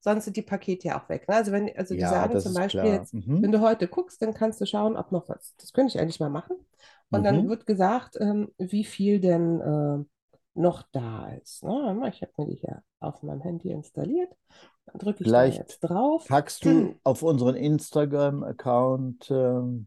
sonst 0.00 0.24
sind 0.24 0.36
die 0.36 0.42
Pakete 0.42 0.88
ja 0.88 1.00
auch 1.00 1.08
weg. 1.08 1.28
Ne? 1.28 1.34
Also 1.34 1.52
wenn, 1.52 1.76
also 1.76 1.94
die 1.94 2.00
ja, 2.00 2.08
sagen 2.08 2.40
zum 2.40 2.54
Beispiel 2.54 2.84
jetzt, 2.84 3.14
mhm. 3.14 3.42
wenn 3.42 3.52
du 3.52 3.60
heute 3.60 3.88
guckst, 3.88 4.22
dann 4.22 4.34
kannst 4.34 4.60
du 4.60 4.66
schauen, 4.66 4.96
ob 4.96 5.12
noch 5.12 5.28
was. 5.28 5.54
Das 5.58 5.72
könnte 5.72 5.94
ich 5.94 6.00
eigentlich 6.00 6.20
mal 6.20 6.30
machen. 6.30 6.56
Und 7.10 7.20
mhm. 7.20 7.24
dann 7.24 7.48
wird 7.48 7.66
gesagt, 7.66 8.16
ähm, 8.20 8.52
wie 8.58 8.84
viel 8.84 9.20
denn 9.20 9.60
äh, 9.60 10.04
noch 10.54 10.82
da 10.92 11.28
ist. 11.42 11.64
Ne? 11.64 12.10
Ich 12.12 12.22
habe 12.22 12.32
mir 12.38 12.46
die 12.46 12.56
hier 12.56 12.82
auf 13.00 13.22
meinem 13.22 13.40
Handy 13.40 13.70
installiert. 13.70 14.30
Dann 14.86 14.98
drücke 14.98 15.22
ich 15.22 15.28
Vielleicht 15.28 15.58
da 15.58 15.62
jetzt 15.62 15.80
drauf. 15.80 16.26
Packst 16.26 16.64
du 16.64 16.70
hm. 16.70 16.94
auf 17.04 17.22
unseren 17.22 17.54
Instagram-Account 17.54 19.30
ähm, 19.30 19.86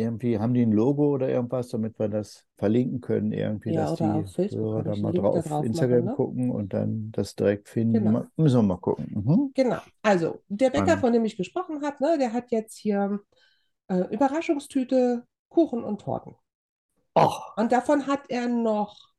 irgendwie, 0.00 0.38
haben 0.38 0.54
die 0.54 0.62
ein 0.62 0.72
Logo 0.72 1.10
oder 1.10 1.28
irgendwas, 1.28 1.68
damit 1.68 1.98
wir 1.98 2.08
das 2.08 2.46
verlinken 2.56 3.00
können, 3.00 3.32
irgendwie, 3.32 3.72
ja, 3.72 3.94
dass 3.94 4.34
die 4.34 4.56
Hörer 4.56 4.82
da 4.82 4.96
mal 4.96 5.12
drauf, 5.12 5.44
drauf 5.46 5.64
Instagram 5.64 6.04
machen, 6.04 6.06
ne? 6.06 6.14
gucken 6.14 6.50
und 6.50 6.72
dann 6.72 7.10
das 7.12 7.36
direkt 7.36 7.68
finden. 7.68 8.04
Genau. 8.04 8.24
Müssen 8.36 8.58
wir 8.58 8.62
mal 8.62 8.78
gucken. 8.78 9.06
Mhm. 9.10 9.50
Genau. 9.54 9.78
Also, 10.02 10.40
der 10.48 10.70
Bäcker, 10.70 10.98
von 10.98 11.12
dem 11.12 11.24
ich 11.24 11.36
gesprochen 11.36 11.82
habe, 11.82 11.96
ne, 12.02 12.18
der 12.18 12.32
hat 12.32 12.50
jetzt 12.50 12.76
hier 12.76 13.20
äh, 13.88 14.04
Überraschungstüte, 14.12 15.24
Kuchen 15.48 15.84
und 15.84 16.00
Torten. 16.00 16.34
Och. 17.14 17.56
Und 17.56 17.72
davon 17.72 18.06
hat 18.06 18.22
er 18.28 18.48
noch 18.48 19.10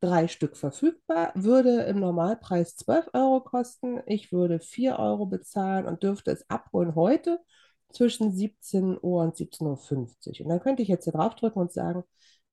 drei 0.00 0.28
Stück 0.28 0.56
verfügbar, 0.56 1.32
würde 1.34 1.82
im 1.82 2.00
Normalpreis 2.00 2.76
12 2.76 3.10
Euro 3.12 3.40
kosten. 3.40 4.00
Ich 4.06 4.32
würde 4.32 4.60
4 4.60 4.98
Euro 4.98 5.26
bezahlen 5.26 5.86
und 5.86 6.02
dürfte 6.02 6.30
es 6.30 6.48
abholen 6.50 6.94
heute 6.94 7.40
zwischen 7.92 8.32
17 8.32 8.98
Uhr 9.00 9.22
und 9.22 9.36
17.50 9.36 10.40
Uhr. 10.40 10.46
Und 10.46 10.50
dann 10.50 10.60
könnte 10.60 10.82
ich 10.82 10.88
jetzt 10.88 11.04
hier 11.04 11.12
draufdrücken 11.12 11.60
und 11.60 11.72
sagen, 11.72 12.04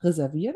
reservieren. 0.02 0.56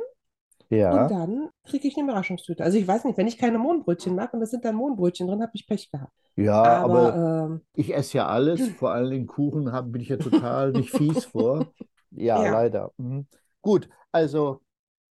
Ja. 0.70 1.04
Und 1.04 1.12
dann 1.12 1.50
kriege 1.64 1.88
ich 1.88 1.98
eine 1.98 2.10
Überraschungstüte. 2.10 2.64
Also 2.64 2.78
ich 2.78 2.88
weiß 2.88 3.06
nicht, 3.06 3.18
wenn 3.18 3.28
ich 3.28 3.38
keine 3.38 3.58
Mohnbrötchen 3.58 4.16
mag 4.16 4.34
und 4.34 4.42
da 4.42 4.46
sind 4.46 4.66
dann 4.66 4.76
Mohnbrötchen 4.76 5.28
drin, 5.28 5.42
habe 5.42 5.52
ich 5.54 5.68
Pech 5.68 5.90
gehabt. 5.90 6.12
Ja, 6.36 6.62
aber, 6.62 7.14
aber 7.14 7.46
ähm, 7.46 7.62
ich 7.74 7.96
esse 7.96 8.18
ja 8.18 8.28
alles, 8.28 8.68
vor 8.78 8.92
allen 8.92 9.10
Dingen 9.10 9.28
Kuchen 9.28 9.72
hab, 9.72 9.92
bin 9.92 10.02
ich 10.02 10.10
ja 10.10 10.18
total 10.18 10.72
nicht 10.72 10.92
fies 10.92 11.26
vor. 11.26 11.68
Ja, 12.12 12.44
ja. 12.44 12.52
leider. 12.52 12.92
Mhm. 12.98 13.28
Gut, 13.62 13.90
also 14.12 14.62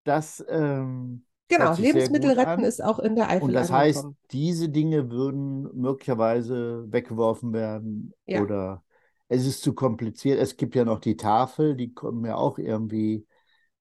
das. 0.03 0.43
Ähm, 0.49 1.25
genau, 1.47 1.73
Lebensmittel 1.75 2.31
retten 2.31 2.63
ist 2.63 2.83
auch 2.83 2.99
in 2.99 3.15
der 3.15 3.29
Eifel. 3.29 3.43
Und 3.43 3.53
das 3.53 3.71
heißt, 3.71 4.05
diese 4.31 4.69
Dinge 4.69 5.11
würden 5.11 5.69
möglicherweise 5.73 6.85
weggeworfen 6.91 7.53
werden 7.53 8.13
ja. 8.25 8.41
oder 8.41 8.83
es 9.29 9.45
ist 9.45 9.61
zu 9.61 9.73
kompliziert. 9.73 10.39
Es 10.39 10.57
gibt 10.57 10.75
ja 10.75 10.83
noch 10.83 10.99
die 10.99 11.15
Tafel, 11.15 11.75
die 11.75 11.93
kommen 11.93 12.25
ja 12.25 12.35
auch 12.35 12.57
irgendwie, 12.57 13.25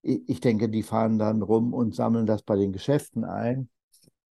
ich 0.02 0.40
denke, 0.40 0.68
die 0.68 0.82
fahren 0.82 1.18
dann 1.18 1.42
rum 1.42 1.72
und 1.74 1.94
sammeln 1.94 2.26
das 2.26 2.42
bei 2.42 2.54
den 2.54 2.72
Geschäften 2.72 3.24
ein. 3.24 3.68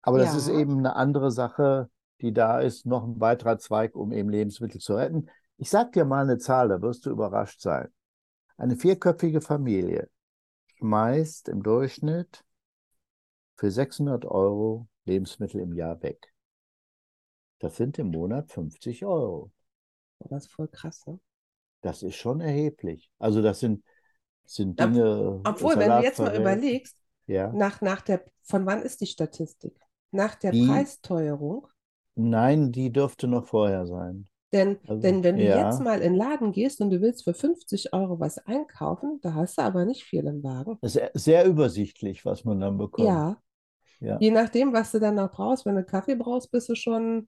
Aber 0.02 0.18
das 0.18 0.32
ja. 0.32 0.38
ist 0.38 0.48
eben 0.50 0.80
eine 0.80 0.96
andere 0.96 1.32
Sache, 1.32 1.90
die 2.20 2.34
da 2.34 2.60
ist, 2.60 2.86
noch 2.86 3.04
ein 3.04 3.20
weiterer 3.22 3.60
Zweig, 3.60 3.96
um 3.96 4.12
eben 4.12 4.30
Lebensmittel 4.30 4.82
zu 4.82 4.96
retten. 4.96 5.30
Ich 5.58 5.70
sage 5.70 5.92
dir 5.92 6.06
mal 6.06 6.24
eine 6.24 6.40
Zahl, 6.40 6.68
da 6.70 6.82
wirst 6.82 7.06
du 7.06 7.12
überrascht 7.12 7.62
sein. 7.62 7.90
Eine 8.58 8.76
vierköpfige 8.76 9.40
Familie 9.40 10.10
schmeißt 10.78 11.48
im 11.48 11.62
Durchschnitt 11.62 12.44
für 13.56 13.70
600 13.70 14.26
Euro 14.26 14.88
Lebensmittel 15.06 15.62
im 15.62 15.74
Jahr 15.74 16.02
weg. 16.02 16.34
Das 17.60 17.78
sind 17.78 18.00
im 18.00 18.08
Monat 18.08 18.52
50 18.52 19.06
Euro. 19.06 19.52
Das 20.30 20.46
ist 20.46 20.52
voll 20.52 20.68
krass, 20.68 21.06
ne? 21.08 21.20
Das 21.82 22.02
ist 22.02 22.16
schon 22.16 22.40
erheblich. 22.40 23.12
Also 23.20 23.42
das 23.42 23.60
sind, 23.60 23.84
sind 24.46 24.80
Dinge. 24.80 25.42
Obwohl, 25.44 25.78
wenn 25.78 25.90
du 25.90 26.02
jetzt 26.02 26.20
mal 26.20 26.36
überlegst, 26.36 26.98
ja. 27.28 27.52
nach, 27.52 27.82
nach 27.82 28.02
der, 28.02 28.24
von 28.44 28.66
wann 28.66 28.82
ist 28.82 29.02
die 29.02 29.08
Statistik? 29.08 29.78
Nach 30.12 30.36
der 30.36 30.52
die, 30.52 30.66
Preisteuerung? 30.66 31.68
Nein, 32.16 32.72
die 32.72 32.92
dürfte 32.92 33.28
noch 33.28 33.46
vorher 33.46 33.86
sein. 33.86 34.28
Denn, 34.54 34.78
also, 34.88 35.02
denn 35.02 35.24
wenn 35.24 35.38
du 35.38 35.44
ja. 35.44 35.66
jetzt 35.66 35.82
mal 35.82 36.00
in 36.00 36.14
den 36.14 36.16
Laden 36.16 36.52
gehst 36.52 36.80
und 36.80 36.92
du 36.92 37.02
willst 37.02 37.24
für 37.24 37.34
50 37.34 37.92
Euro 37.92 38.20
was 38.20 38.38
einkaufen, 38.38 39.20
da 39.22 39.34
hast 39.34 39.58
du 39.58 39.64
aber 39.64 39.84
nicht 39.84 40.04
viel 40.04 40.26
im 40.28 40.44
Wagen. 40.44 40.78
Das 40.82 40.96
ist 40.96 41.10
sehr 41.16 41.46
übersichtlich, 41.46 42.24
was 42.24 42.46
man 42.46 42.60
dann 42.60 42.78
bekommt. 42.78 43.08
Ja. 43.08 43.42
ja. 44.00 44.18
Je 44.22 44.30
nachdem, 44.30 44.72
was 44.72 44.92
du 44.92 45.00
dann 45.00 45.16
noch 45.16 45.32
brauchst. 45.32 45.66
Wenn 45.66 45.76
du 45.76 45.84
Kaffee 45.84 46.16
brauchst, 46.16 46.52
bist 46.52 46.70
du 46.70 46.76
schon 46.76 47.28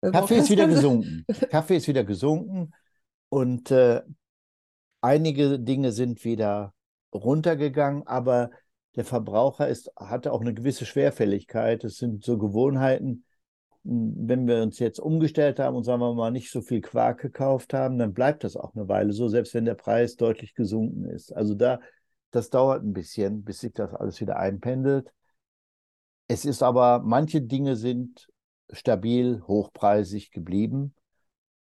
Kaffee 0.00 0.36
ist 0.36 0.50
wieder 0.50 0.68
gesunken. 0.68 1.24
Kaffee 1.50 1.76
ist 1.76 1.88
wieder 1.88 2.04
gesunken 2.04 2.72
und 3.28 3.70
äh, 3.70 4.02
einige 5.00 5.58
Dinge 5.58 5.92
sind 5.92 6.24
wieder 6.24 6.74
runtergegangen, 7.12 8.06
aber 8.06 8.50
der 8.96 9.04
Verbraucher 9.04 9.68
ist, 9.68 9.90
hatte 9.96 10.32
auch 10.32 10.40
eine 10.40 10.54
gewisse 10.54 10.86
Schwerfälligkeit. 10.86 11.84
Es 11.84 11.98
sind 11.98 12.24
so 12.24 12.38
Gewohnheiten. 12.38 13.24
Hm, 13.84 14.28
wenn 14.28 14.46
wir 14.46 14.62
uns 14.62 14.78
jetzt 14.78 14.98
umgestellt 14.98 15.58
haben 15.58 15.76
und 15.76 15.84
sagen 15.84 16.00
wir 16.00 16.14
mal 16.14 16.30
nicht 16.30 16.50
so 16.50 16.60
viel 16.60 16.80
Quark 16.80 17.20
gekauft 17.20 17.74
haben, 17.74 17.98
dann 17.98 18.14
bleibt 18.14 18.44
das 18.44 18.56
auch 18.56 18.74
eine 18.74 18.88
Weile 18.88 19.12
so, 19.12 19.28
selbst 19.28 19.54
wenn 19.54 19.64
der 19.64 19.74
Preis 19.74 20.16
deutlich 20.16 20.54
gesunken 20.54 21.04
ist. 21.04 21.32
Also 21.32 21.54
da, 21.54 21.80
das 22.30 22.50
dauert 22.50 22.82
ein 22.82 22.92
bisschen, 22.92 23.44
bis 23.44 23.60
sich 23.60 23.72
das 23.72 23.94
alles 23.94 24.20
wieder 24.20 24.38
einpendelt. 24.38 25.12
Es 26.26 26.44
ist 26.44 26.62
aber, 26.62 27.00
manche 27.00 27.40
Dinge 27.40 27.76
sind 27.76 28.28
stabil, 28.72 29.42
hochpreisig 29.46 30.30
geblieben. 30.30 30.94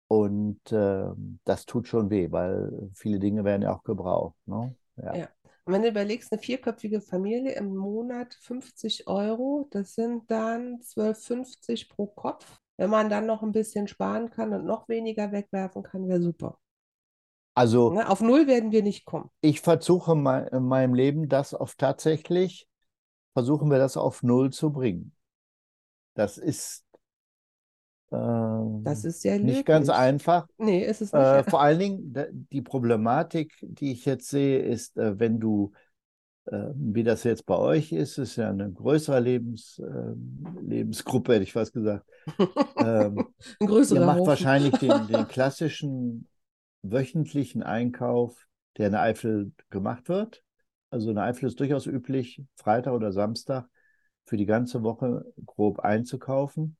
Und 0.07 0.59
äh, 0.71 1.05
das 1.45 1.65
tut 1.65 1.87
schon 1.87 2.09
weh, 2.09 2.31
weil 2.31 2.89
viele 2.93 3.19
Dinge 3.19 3.43
werden 3.45 3.61
ja 3.61 3.73
auch 3.73 3.83
gebraucht. 3.83 4.35
Ne? 4.45 4.75
Ja. 4.97 5.15
ja. 5.15 5.29
Und 5.63 5.73
wenn 5.73 5.83
du 5.83 5.89
überlegst, 5.89 6.31
eine 6.33 6.41
vierköpfige 6.41 7.01
Familie 7.01 7.53
im 7.53 7.75
Monat 7.75 8.33
50 8.41 9.07
Euro, 9.07 9.67
das 9.71 9.93
sind 9.93 10.29
dann 10.29 10.81
12,50 10.81 11.89
pro 11.89 12.07
Kopf. 12.07 12.59
Wenn 12.77 12.89
man 12.89 13.09
dann 13.09 13.27
noch 13.27 13.43
ein 13.43 13.51
bisschen 13.51 13.87
sparen 13.87 14.31
kann 14.31 14.53
und 14.53 14.65
noch 14.65 14.89
weniger 14.89 15.31
wegwerfen 15.31 15.83
kann, 15.83 16.07
wäre 16.07 16.21
super. 16.21 16.57
Also 17.53 17.91
ne, 17.91 18.09
auf 18.09 18.21
Null 18.21 18.47
werden 18.47 18.71
wir 18.71 18.81
nicht 18.81 19.05
kommen. 19.05 19.29
Ich 19.41 19.61
versuche 19.61 20.13
in 20.13 20.63
meinem 20.63 20.93
Leben 20.93 21.29
das 21.29 21.53
auf 21.53 21.75
tatsächlich, 21.75 22.67
versuchen 23.33 23.69
wir 23.69 23.77
das 23.77 23.97
auf 23.97 24.23
Null 24.23 24.51
zu 24.51 24.71
bringen. 24.71 25.13
Das 26.15 26.37
ist 26.37 26.85
das 28.11 29.05
ist 29.05 29.21
sehr 29.21 29.39
nicht 29.39 29.65
ganz 29.65 29.89
einfach. 29.89 30.47
Nee, 30.57 30.83
ist 30.83 31.01
es 31.01 31.13
nicht. 31.13 31.21
Äh, 31.21 31.43
vor 31.49 31.61
allen 31.61 31.79
Dingen 31.79 32.47
die 32.51 32.61
Problematik, 32.61 33.53
die 33.61 33.93
ich 33.93 34.05
jetzt 34.05 34.29
sehe, 34.29 34.59
ist, 34.59 34.97
äh, 34.97 35.17
wenn 35.17 35.39
du, 35.39 35.71
äh, 36.45 36.69
wie 36.75 37.03
das 37.03 37.23
jetzt 37.23 37.45
bei 37.45 37.55
euch 37.55 37.93
ist, 37.93 38.17
ist 38.17 38.35
ja 38.35 38.49
eine 38.49 38.71
größere 38.71 39.19
Lebens, 39.19 39.79
äh, 39.79 40.61
Lebensgruppe, 40.61 41.33
hätte 41.33 41.43
ich 41.43 41.53
fast 41.53 41.73
gesagt. 41.73 42.05
Ähm, 42.77 43.27
Ein 43.59 43.67
größerer 43.67 43.99
Ihr 43.99 44.05
macht 44.05 44.17
Haufen. 44.19 44.27
wahrscheinlich 44.27 44.77
den, 44.77 45.07
den 45.07 45.27
klassischen 45.27 46.27
wöchentlichen 46.81 47.63
Einkauf, 47.63 48.47
der 48.77 48.87
in 48.87 48.91
der 48.93 49.01
Eifel 49.01 49.51
gemacht 49.69 50.09
wird. 50.09 50.43
Also 50.89 51.09
in 51.09 51.15
der 51.15 51.25
Eifel 51.25 51.47
ist 51.47 51.59
durchaus 51.59 51.85
üblich, 51.85 52.43
Freitag 52.55 52.93
oder 52.93 53.13
Samstag 53.13 53.69
für 54.25 54.37
die 54.37 54.45
ganze 54.45 54.83
Woche 54.83 55.25
grob 55.45 55.79
einzukaufen. 55.79 56.77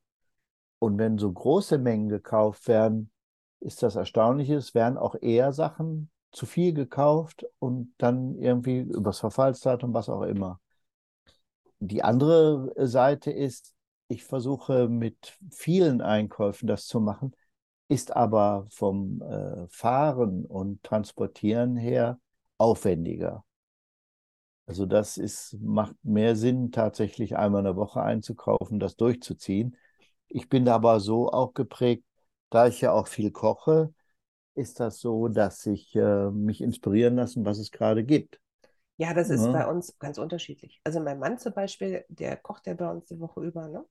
Und 0.82 0.98
wenn 0.98 1.16
so 1.16 1.30
große 1.30 1.78
Mengen 1.78 2.08
gekauft 2.08 2.66
werden, 2.66 3.12
ist 3.60 3.84
das 3.84 3.94
Erstaunliche, 3.94 4.56
es 4.56 4.74
werden 4.74 4.98
auch 4.98 5.14
eher 5.14 5.52
Sachen 5.52 6.10
zu 6.32 6.44
viel 6.44 6.72
gekauft 6.74 7.46
und 7.60 7.94
dann 7.98 8.34
irgendwie 8.34 8.80
übers 8.80 9.20
Verfallsdatum, 9.20 9.94
was 9.94 10.08
auch 10.08 10.22
immer. 10.22 10.60
Die 11.78 12.02
andere 12.02 12.72
Seite 12.84 13.30
ist, 13.30 13.76
ich 14.08 14.24
versuche 14.24 14.88
mit 14.88 15.38
vielen 15.52 16.00
Einkäufen 16.00 16.66
das 16.66 16.88
zu 16.88 16.98
machen, 16.98 17.36
ist 17.86 18.16
aber 18.16 18.66
vom 18.68 19.22
äh, 19.22 19.68
Fahren 19.68 20.44
und 20.44 20.82
Transportieren 20.82 21.76
her 21.76 22.18
aufwendiger. 22.58 23.44
Also 24.66 24.84
das 24.84 25.16
ist, 25.16 25.56
macht 25.60 25.94
mehr 26.02 26.34
Sinn, 26.34 26.72
tatsächlich 26.72 27.36
einmal 27.36 27.60
in 27.60 27.66
der 27.66 27.76
Woche 27.76 28.02
einzukaufen, 28.02 28.80
das 28.80 28.96
durchzuziehen. 28.96 29.76
Ich 30.34 30.48
bin 30.48 30.66
aber 30.68 30.98
so 31.00 31.30
auch 31.30 31.52
geprägt, 31.52 32.04
da 32.48 32.66
ich 32.66 32.80
ja 32.80 32.92
auch 32.92 33.06
viel 33.06 33.30
koche, 33.30 33.92
ist 34.54 34.80
das 34.80 34.98
so, 34.98 35.28
dass 35.28 35.64
ich 35.66 35.94
äh, 35.94 36.30
mich 36.30 36.62
inspirieren 36.62 37.16
lassen, 37.16 37.44
was 37.44 37.58
es 37.58 37.70
gerade 37.70 38.04
gibt. 38.04 38.40
Ja, 38.96 39.14
das 39.14 39.30
ist 39.30 39.44
ja. 39.44 39.52
bei 39.52 39.66
uns 39.66 39.98
ganz 39.98 40.18
unterschiedlich. 40.18 40.80
Also 40.84 41.00
mein 41.00 41.18
Mann 41.18 41.38
zum 41.38 41.52
Beispiel, 41.52 42.04
der 42.08 42.36
kocht 42.36 42.66
ja 42.66 42.74
bei 42.74 42.90
uns 42.90 43.06
die 43.06 43.20
Woche 43.20 43.42
über, 43.42 43.68
ne? 43.68 43.84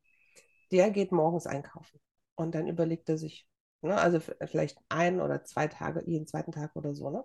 Der 0.72 0.90
geht 0.90 1.12
morgens 1.12 1.48
einkaufen 1.48 2.00
und 2.36 2.56
dann 2.56 2.68
überlegt 2.68 3.10
er 3.10 3.18
sich, 3.18 3.48
ne? 3.82 3.96
Also 3.98 4.20
vielleicht 4.20 4.80
ein 4.90 5.22
oder 5.22 5.44
zwei 5.44 5.68
Tage, 5.68 6.04
jeden 6.06 6.28
zweiten 6.28 6.52
Tag 6.52 6.76
oder 6.76 6.96
so, 6.96 7.10
ne? 7.10 7.24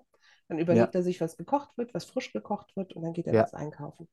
Dann 0.48 0.58
überlegt 0.58 0.94
ja. 0.94 1.00
er 1.00 1.02
sich, 1.02 1.20
was 1.20 1.36
gekocht 1.36 1.76
wird, 1.76 1.94
was 1.94 2.04
frisch 2.04 2.32
gekocht 2.32 2.76
wird 2.76 2.94
und 2.94 3.02
dann 3.02 3.12
geht 3.12 3.26
er 3.26 3.34
ja. 3.34 3.42
das 3.42 3.54
einkaufen. 3.54 4.08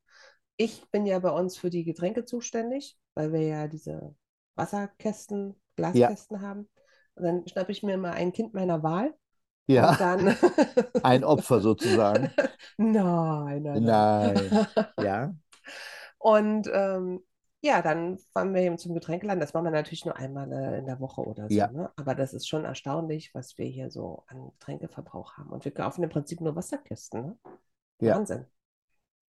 Ich 0.56 0.88
bin 0.90 1.04
ja 1.04 1.18
bei 1.18 1.30
uns 1.30 1.56
für 1.56 1.70
die 1.70 1.84
Getränke 1.84 2.24
zuständig, 2.24 2.96
weil 3.14 3.32
wir 3.32 3.42
ja 3.42 3.66
diese 3.66 4.14
Wasserkästen, 4.54 5.60
Glaskästen 5.76 6.40
haben. 6.40 6.68
Und 7.14 7.24
dann 7.24 7.48
schnappe 7.48 7.72
ich 7.72 7.82
mir 7.82 7.96
mal 7.96 8.12
ein 8.12 8.32
Kind 8.32 8.54
meiner 8.54 8.82
Wahl. 8.82 9.14
Ja. 9.66 9.94
Dann... 9.96 10.36
ein 11.02 11.24
Opfer 11.24 11.60
sozusagen. 11.60 12.30
Nein, 12.76 13.62
nein. 13.62 13.82
Nein. 13.82 14.66
ja. 15.00 15.34
Und 16.18 16.68
ähm, 16.72 17.20
ja, 17.64 17.80
dann 17.80 18.18
fahren 18.32 18.52
wir 18.52 18.62
eben 18.62 18.78
zum 18.78 18.94
Getränkeladen. 18.94 19.40
Das 19.40 19.54
machen 19.54 19.64
wir 19.64 19.70
natürlich 19.70 20.04
nur 20.04 20.16
einmal 20.16 20.52
äh, 20.52 20.78
in 20.78 20.86
der 20.86 21.00
Woche 21.00 21.22
oder 21.22 21.48
so. 21.48 21.54
Ja. 21.54 21.70
Ne? 21.70 21.90
Aber 21.96 22.14
das 22.14 22.34
ist 22.34 22.48
schon 22.48 22.64
erstaunlich, 22.64 23.34
was 23.34 23.56
wir 23.56 23.66
hier 23.66 23.90
so 23.90 24.24
an 24.26 24.50
Getränkeverbrauch 24.50 25.38
haben. 25.38 25.50
Und 25.50 25.64
wir 25.64 25.72
kaufen 25.72 26.02
im 26.02 26.10
Prinzip 26.10 26.40
nur 26.40 26.56
Wasserkästen. 26.56 27.22
Ne? 27.22 27.38
Ja. 28.00 28.16
Wahnsinn. 28.16 28.46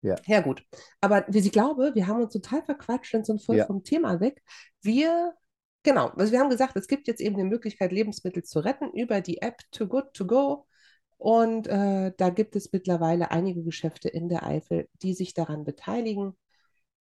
Ja. 0.02 0.16
Ja, 0.26 0.40
gut. 0.40 0.64
Aber 1.00 1.24
wie 1.28 1.38
ich 1.38 1.52
glaube, 1.52 1.92
wir 1.94 2.06
haben 2.06 2.22
uns 2.22 2.32
total 2.32 2.62
verquatscht 2.62 3.14
und 3.14 3.26
sind 3.26 3.42
voll 3.42 3.58
Ja. 3.58 3.66
vom 3.66 3.84
Thema 3.84 4.20
weg. 4.20 4.42
Wir, 4.82 5.34
genau, 5.82 6.08
also 6.08 6.32
wir 6.32 6.40
haben 6.40 6.50
gesagt, 6.50 6.76
es 6.76 6.88
gibt 6.88 7.06
jetzt 7.06 7.20
eben 7.20 7.36
die 7.36 7.44
Möglichkeit, 7.44 7.92
Lebensmittel 7.92 8.42
zu 8.42 8.60
retten 8.60 8.90
über 8.92 9.20
die 9.20 9.42
App 9.42 9.58
Too 9.70 9.86
Good 9.86 10.14
To 10.14 10.26
Go. 10.26 10.66
Und 11.18 11.66
äh, 11.66 12.12
da 12.16 12.30
gibt 12.30 12.56
es 12.56 12.72
mittlerweile 12.72 13.30
einige 13.30 13.62
Geschäfte 13.62 14.08
in 14.08 14.30
der 14.30 14.46
Eifel, 14.46 14.88
die 15.02 15.12
sich 15.12 15.34
daran 15.34 15.64
beteiligen. 15.64 16.34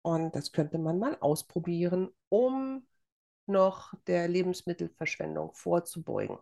Und 0.02 0.36
das 0.36 0.52
könnte 0.52 0.78
man 0.78 1.00
mal 1.00 1.16
ausprobieren, 1.18 2.10
um 2.28 2.86
noch 3.46 3.94
der 4.06 4.28
Lebensmittelverschwendung 4.28 5.52
vorzubeugen. 5.54 6.38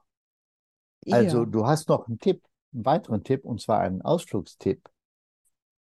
Also 1.11 1.41
Ja, 1.41 1.45
du 1.47 1.67
hast 1.67 1.89
noch 1.89 2.07
einen 2.07 2.19
Tipp, 2.19 2.43
einen 2.73 2.85
weiteren 2.85 3.25
Tipp, 3.25 3.45
und 3.45 3.61
zwar 3.61 3.81
einen 3.81 4.03
Ausflugstipp. 4.03 4.89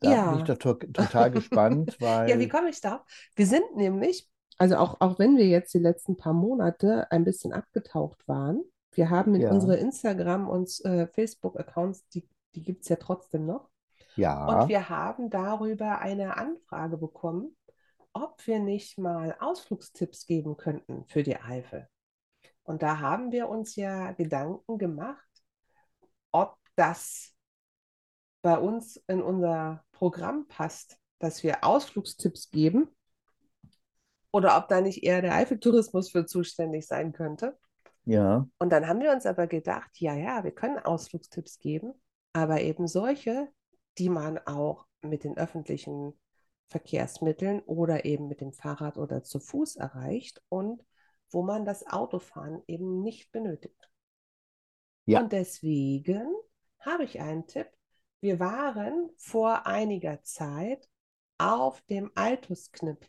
Da 0.01 0.31
bin 0.31 0.41
ich 0.41 0.49
ja. 0.49 0.55
doch 0.55 0.59
to 0.59 0.75
total 0.75 1.31
gespannt, 1.31 1.97
Ja, 2.01 2.27
wie 2.27 2.33
weil 2.33 2.49
komme 2.49 2.71
ich 2.71 2.81
da? 2.81 3.05
Wir 3.35 3.47
sind 3.47 3.77
nämlich, 3.77 4.29
also 4.57 4.77
auch, 4.77 5.01
auch 5.01 5.19
wenn 5.19 5.37
wir 5.37 5.47
jetzt 5.47 5.75
die 5.75 5.79
letzten 5.79 6.17
paar 6.17 6.35
Monate 6.35 7.11
ein 7.11 7.25
bisschen 7.25 7.53
abgetaucht 7.53 8.27
waren, 8.29 8.63
wir 8.93 9.11
haben 9.11 9.35
in 9.35 9.43
ja, 9.43 9.51
unsere 9.51 9.77
Instagram- 9.77 10.49
und 10.49 10.85
äh, 10.85 11.07
Facebook-Accounts, 11.09 12.09
die, 12.09 12.29
die 12.55 12.63
gibt 12.63 12.83
es 12.83 12.89
ja 12.89 12.97
trotzdem 12.97 13.47
noch. 13.47 13.71
Und 14.17 14.23
ja, 14.23 14.69
wir 14.69 14.89
haben 14.89 15.31
darüber 15.31 16.01
eine 16.01 16.37
Anfrage 16.37 16.97
bekommen, 16.97 17.57
ob 18.13 18.45
wir 18.47 18.59
nicht 18.59 18.99
mal 18.99 19.37
Ausflugstipps 19.39 20.27
geben 20.27 20.57
könnten 20.57 21.05
für 21.07 21.23
die 21.23 21.37
Eifel. 21.37 21.89
Und 22.65 22.83
da 22.83 22.99
haben 22.99 23.31
wir 23.31 23.49
uns 23.49 23.77
ja 23.77 24.13
Gedanken 24.13 24.79
gemacht, 24.79 25.29
ob 26.33 26.57
das 26.75 27.35
bei 28.49 28.59
uns 28.59 28.97
in 29.09 29.21
unser 29.21 29.85
Programm 29.93 30.49
passt, 30.49 30.97
dass 31.19 31.43
wir 31.43 31.65
Ausflugstipps 31.65 32.51
geben 32.51 32.89
oder 34.31 34.57
ob 34.57 34.69
da 34.69 34.81
nicht 34.81 35.03
eher 35.03 35.21
der 35.21 35.35
Eifeltourismus 35.35 36.11
für 36.11 36.25
zuständig 36.25 36.87
sein 36.87 37.13
könnte. 37.13 37.59
ja, 38.07 38.49
Und 38.59 38.71
dann 38.71 38.89
haben 38.89 39.03
wir 39.03 39.13
uns 39.13 39.27
aber 39.27 39.49
gedacht, 39.49 39.91
ja, 40.01 40.15
ja, 40.15 40.45
wir 40.45 40.53
können 40.53 40.79
Ausflugstipps 40.79 41.59
geben, 41.59 41.93
aber 42.33 42.63
eben 42.63 42.87
solche, 42.87 43.49
die 43.99 44.09
man 44.09 44.39
auch 44.39 44.87
mit 45.03 45.25
den 45.25 45.37
öffentlichen 45.37 46.19
Verkehrsmitteln 46.71 47.61
oder 47.67 48.07
eben 48.07 48.29
mit 48.29 48.41
dem 48.41 48.55
Fahrrad 48.55 48.97
oder 48.97 49.25
zu 49.25 49.41
Fuß 49.41 49.77
erreicht 49.77 50.41
und 50.49 50.83
wo 51.31 51.43
man 51.43 51.67
das 51.67 51.87
Autofahren 51.87 52.63
eben 52.67 53.03
nicht 53.03 53.31
benötigt. 53.31 53.91
ja. 55.05 55.21
Und 55.21 55.33
deswegen 55.33 56.35
habe 56.81 57.05
ich 57.05 57.21
einen 57.21 57.47
Tipp. 57.47 57.69
Wir 58.21 58.41
waren 58.41 59.11
vor 59.17 59.67
einiger 59.67 60.23
Zeit 60.25 60.89
auf 61.39 61.81
dem 61.83 62.11
Altusknipp. 62.17 63.07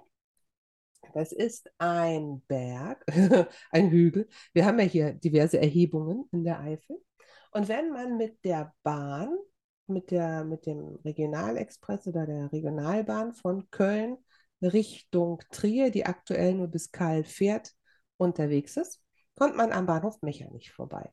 Das 1.15 1.32
ist 1.32 1.72
ein 1.80 2.43
Berg, 2.48 3.04
ein 3.72 3.89
Hügel. 3.89 4.30
Wir 4.54 4.65
haben 4.65 4.78
ja 4.78 4.86
hier 4.86 5.13
diverse 5.13 5.60
Erhebungen 5.60 6.30
in 6.32 6.43
der 6.43 6.60
Eifel. 6.60 7.04
Und 7.52 7.67
wenn 7.67 7.89
man 7.89 8.17
mit 8.17 8.43
der 8.45 8.76
Bahn, 8.84 9.36
mit 9.88 10.12
der, 10.12 10.43
mit 10.43 10.67
dem 10.67 11.00
Regionalexpress 11.04 12.06
oder 12.08 12.28
der 12.28 12.52
Regionalbahn 12.52 13.34
von 13.34 13.67
Köln 13.72 14.17
Richtung 14.62 15.41
Trier, 15.50 15.89
die 15.89 16.06
aktuell 16.06 16.54
nur 16.54 16.67
bis 16.67 16.91
Kahl 16.91 17.24
fährt, 17.24 17.74
unterwegs 18.17 18.78
ist, 18.78 19.02
kommt 19.34 19.56
man 19.56 19.72
am 19.72 19.88
Bahnhof 19.88 20.22
Mechernich 20.22 20.72
vorbei. 20.72 21.12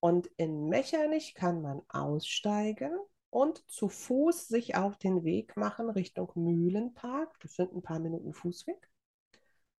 Und 0.00 0.26
in 0.36 0.68
Mechernich 0.68 1.34
kann 1.34 1.62
man 1.62 1.82
aussteigen 1.88 2.90
und 3.30 3.64
zu 3.70 3.88
Fuß 3.88 4.48
sich 4.48 4.76
auf 4.76 4.96
den 4.98 5.24
Weg 5.24 5.56
machen 5.56 5.88
Richtung 5.90 6.30
Mühlenpark. 6.34 7.38
Das 7.40 7.54
sind 7.54 7.72
ein 7.72 7.82
paar 7.82 8.00
Minuten 8.00 8.34
Fußweg. 8.34 8.88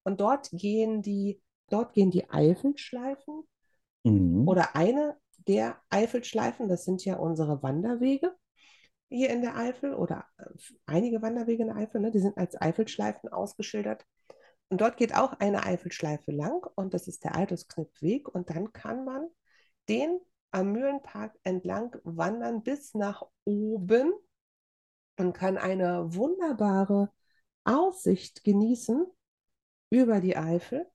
Und 0.03 0.21
dort 0.21 0.51
gehen 0.53 1.03
die, 1.03 1.41
dort 1.69 1.93
gehen 1.93 2.11
die 2.11 2.31
Eifelschleifen 2.31 3.45
Mhm. 4.05 4.49
oder 4.49 4.75
eine 4.77 5.17
der 5.47 5.81
Eifelschleifen. 5.91 6.69
Das 6.69 6.85
sind 6.85 7.05
ja 7.05 7.17
unsere 7.17 7.63
Wanderwege 7.63 8.35
hier 9.09 9.31
in 9.31 9.43
der 9.43 9.57
Eifel 9.57 9.95
oder 9.95 10.25
äh, 10.39 10.45
einige 10.87 11.23
Wanderwege 11.23 11.63
in 11.63 11.69
der 11.69 11.77
Eifel. 11.77 12.01
Ne? 12.01 12.11
Die 12.11 12.21
sind 12.21 12.39
als 12.39 12.61
Eifelschleifen 12.61 13.29
ausgeschildert. 13.31 14.05
Und 14.69 14.81
dort 14.81 14.97
geht 14.97 15.15
auch 15.17 15.33
eine 15.41 15.65
Eifelschleife 15.65 16.31
lang 16.31 16.65
und 16.77 16.95
das 16.95 17.09
ist 17.09 17.25
der 17.25 17.35
Altusknippweg. 17.35 18.29
Und 18.29 18.51
dann 18.51 18.73
kann 18.73 19.05
man 19.05 19.27
den 19.89 20.21
am 20.51 20.73
Mühlenpark 20.73 21.39
entlang 21.43 21.97
wandern 22.05 22.63
bis 22.63 22.95
nach 22.95 23.25
oben 23.45 24.13
und 25.17 25.33
kann 25.33 25.59
eine 25.59 26.15
wunderbare 26.15 27.11
Aussicht 27.65 28.43
genießen 28.45 29.07
über 29.91 30.21
die 30.21 30.37
Eifel. 30.37 30.87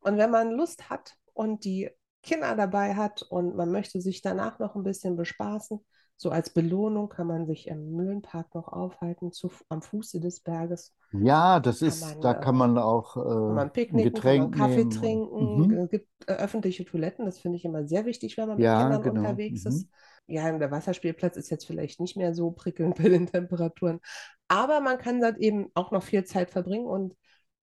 Und 0.00 0.16
wenn 0.16 0.30
man 0.30 0.52
Lust 0.52 0.90
hat 0.90 1.16
und 1.34 1.64
die 1.64 1.90
Kinder 2.22 2.54
dabei 2.56 2.94
hat 2.94 3.22
und 3.22 3.56
man 3.56 3.70
möchte 3.70 4.00
sich 4.00 4.22
danach 4.22 4.58
noch 4.58 4.76
ein 4.76 4.84
bisschen 4.84 5.16
bespaßen, 5.16 5.84
so 6.18 6.30
als 6.30 6.50
Belohnung 6.52 7.10
kann 7.10 7.28
man 7.28 7.46
sich 7.46 7.68
im 7.68 7.92
Mühlenpark 7.92 8.54
noch 8.56 8.68
aufhalten, 8.68 9.32
zu, 9.32 9.50
am 9.70 9.82
Fuße 9.82 10.20
des 10.20 10.40
Berges. 10.42 10.94
Ja, 11.12 11.58
das 11.60 11.80
Kann 11.80 11.98
ist, 11.98 12.00
man, 12.00 12.24
da 12.24 12.34
äh, 12.34 12.34
kann 12.34 12.56
man 12.56 12.76
auch 12.78 13.16
kann 13.46 13.54
äh, 13.60 13.66
man 13.66 13.72
ein 13.92 14.02
picknicken, 14.02 14.22
kann 14.22 14.36
man 14.36 14.50
Getränk 14.50 14.52
Kaffee 14.52 14.88
nehmen. 14.88 14.88
Trinken. 14.88 15.66
mhm. 15.66 15.78
Es 15.78 15.90
gibt 15.90 16.08
äh, 16.28 16.34
öffentliche 16.34 16.84
Toiletten, 16.84 17.24
das 17.26 17.38
finde 17.38 17.56
ich 17.56 17.64
immer 17.64 17.86
sehr 17.86 18.04
wichtig, 18.06 18.36
wenn 18.36 18.48
man 18.48 18.58
mit 18.60 18.72
Ja, 18.72 18.74
Kindern 18.74 19.02
genau. 19.02 19.04
unterwegs 19.04 19.64
Mhm. 19.64 19.64
ist. 19.66 19.88
Ja, 20.26 20.56
der 20.58 20.70
Wasserspielplatz 20.70 21.36
ist 21.38 21.50
jetzt 21.50 21.66
vielleicht 21.66 22.00
nicht 22.00 22.16
mehr 22.16 22.34
so 22.34 22.50
prickelnd 22.50 22.96
bei 22.98 23.08
den 23.08 23.26
Temperaturen, 23.26 24.00
aber 24.48 24.80
man 24.80 24.98
kann 24.98 25.20
dort 25.20 25.38
eben 25.38 25.70
auch 25.74 25.90
noch 25.92 26.02
viel 26.02 26.24
Zeit 26.24 26.50
verbringen 26.50 26.86
und 26.86 27.16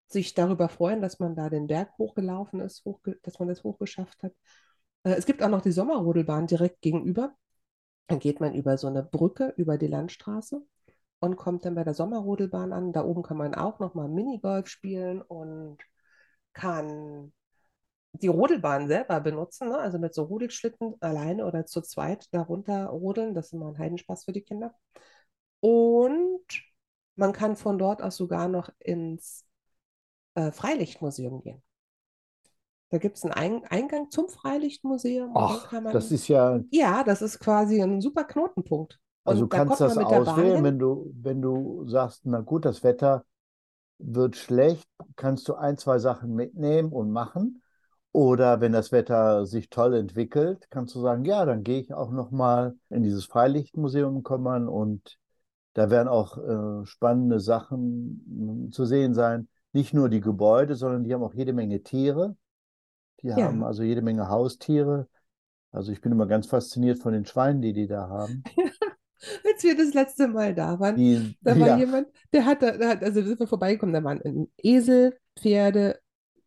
sich 0.08 0.34
darüber 0.34 0.70
freuen, 0.70 1.02
dass 1.02 1.20
man 1.20 1.36
da 1.36 1.50
den 1.50 1.68
Berg 1.68 1.92
hochgelaufen 1.98 2.60
ist, 2.62 2.86
hochge 2.86 3.18
dass 3.24 3.40
man 3.40 3.48
das 3.50 3.64
hochgeschafft 3.64 4.24
hat. 4.24 4.34
Äh, 5.04 5.12
es 5.16 5.26
gibt 5.26 5.44
auch 5.44 5.50
noch 5.50 5.62
die 5.62 5.72
Sommerrodelbahn 5.72 6.48
direkt 6.48 6.82
gegenüber. 6.82 7.36
Dann 8.08 8.20
geht 8.20 8.40
man 8.40 8.54
über 8.54 8.78
so 8.78 8.88
eine 8.88 9.04
Brücke 9.04 9.54
über 9.58 9.78
die 9.78 9.88
Landstraße 9.88 10.62
und 11.20 11.36
kommt 11.38 11.66
dann 11.66 11.76
bei 11.76 11.84
der 11.84 11.94
Sommerrodelbahn 11.94 12.74
an. 12.74 12.94
Da 12.94 13.04
oben 13.04 13.24
kann 13.24 13.38
man 13.38 13.56
auch 13.56 13.80
noch 13.80 13.94
mal 13.94 14.10
Minigolf 14.10 14.68
spielen 14.68 15.22
und 15.22 15.78
kann 16.54 17.34
die 18.14 18.28
Rodelbahn 18.28 18.88
selber 18.88 19.20
benutzen, 19.22 19.70
ne? 19.70 19.80
Also 19.80 20.00
mit 20.00 20.14
so 20.14 20.24
Rodelschlitten 20.24 20.96
alleine 21.02 21.46
oder 21.46 21.66
zu 21.66 21.82
zweit 21.82 22.28
darunter 22.34 22.88
rodeln. 22.88 23.34
Das 23.34 23.48
ist 23.48 23.54
immer 23.54 23.70
ein 23.70 23.78
Heidenspaß 23.80 24.26
für 24.26 24.34
die 24.34 24.44
Kinder. 24.44 24.76
Und 25.62 26.46
man 27.16 27.34
kann 27.34 27.56
von 27.56 27.78
dort 27.78 28.02
aus 28.02 28.18
sogar 28.18 28.48
noch 28.48 28.70
ins 28.80 29.46
äh, 30.36 30.52
Freilichtmuseum 30.52 31.42
gehen. 31.42 31.64
Da 32.94 33.00
gibt 33.00 33.18
es 33.18 33.26
einen 33.26 33.64
Eingang 33.66 34.12
zum 34.12 34.30
Freilichtmuseum 34.30 35.32
und 35.32 35.36
Ach, 35.36 35.68
kann 35.68 35.84
das 35.86 36.12
man, 36.12 36.14
ist 36.14 36.28
ja, 36.28 36.60
ja, 36.70 37.04
das 37.04 37.24
ist 37.24 37.40
quasi 37.40 37.82
ein 37.82 38.02
super 38.02 38.24
Knotenpunkt. 38.24 39.00
also 39.26 39.40
du 39.40 39.44
Und 39.46 39.54
da 39.54 39.58
kannst 39.58 39.80
kommt 39.80 39.96
man 39.96 40.06
das 40.10 40.28
auswählen, 40.28 40.64
wenn 40.64 40.78
du, 40.78 41.12
wenn 41.20 41.42
du 41.42 41.88
sagst, 41.88 42.22
na 42.26 42.42
gut, 42.42 42.66
das 42.66 42.84
Wetter 42.84 43.26
wird 43.98 44.36
schlecht, 44.36 44.88
kannst 45.16 45.48
du 45.50 45.56
ein, 45.56 45.76
zwei 45.80 45.98
Sachen 45.98 46.36
mitnehmen 46.36 46.92
und 46.92 47.10
machen. 47.10 47.64
Oder 48.12 48.62
wenn 48.62 48.74
das 48.74 48.92
Wetter 48.92 49.48
sich 49.48 49.72
toll 49.72 49.96
entwickelt, 49.96 50.68
kannst 50.70 50.94
du 50.94 51.02
sagen, 51.02 51.26
ja, 51.26 51.46
dann 51.46 51.64
gehe 51.64 51.80
ich 51.80 51.96
auch 51.96 52.12
noch 52.12 52.30
mal 52.30 52.76
in 52.92 53.02
dieses 53.02 53.26
Freilichtmuseum 53.26 54.22
kommen 54.22 54.68
und 54.68 55.18
da 55.74 55.90
werden 55.90 56.10
auch 56.10 56.38
äh, 56.38 56.86
spannende 56.86 57.40
Sachen 57.40 58.24
mh, 58.68 58.70
zu 58.70 58.86
sehen 58.86 59.16
sein. 59.16 59.48
Nicht 59.72 59.96
nur 59.96 60.10
die 60.10 60.22
Gebäude, 60.22 60.76
sondern 60.76 61.04
die 61.06 61.12
haben 61.12 61.24
auch 61.24 61.34
jede 61.34 61.54
Menge 61.54 61.82
Tiere. 61.82 62.36
Die 63.24 63.34
haben 63.34 63.62
Ja, 63.62 63.68
also 63.68 63.84
jede 63.84 64.02
Menge 64.02 64.30
Haustiere. 64.30 65.08
Also 65.72 65.92
ich 65.92 66.02
bin 66.02 66.12
immer 66.12 66.28
ganz 66.28 66.46
fasziniert 66.46 67.00
von 67.00 67.14
den 67.14 67.26
Schweinen, 67.26 67.62
die 67.62 67.74
die 67.74 67.88
da 67.88 68.08
haben. 68.08 68.44
als 69.46 69.64
wir 69.64 69.76
das 69.76 69.94
letzte 69.94 70.28
Mal 70.28 70.54
da 70.54 70.80
waren, 70.80 70.98
Die, 70.98 71.36
da 71.42 71.60
war 71.60 71.70
ja, 71.70 71.78
jemand, 71.78 72.08
der 72.32 72.46
hatte, 72.46 72.78
der 72.78 72.90
hat, 72.90 73.04
also 73.04 73.22
wir 73.22 73.28
sind 73.28 73.40
wir 73.40 73.48
vorbeigekommen, 73.48 73.94
da 73.94 74.04
waren 74.04 74.22
ein 74.22 74.52
Esel, 74.58 75.18
Pferde, 75.40 76.00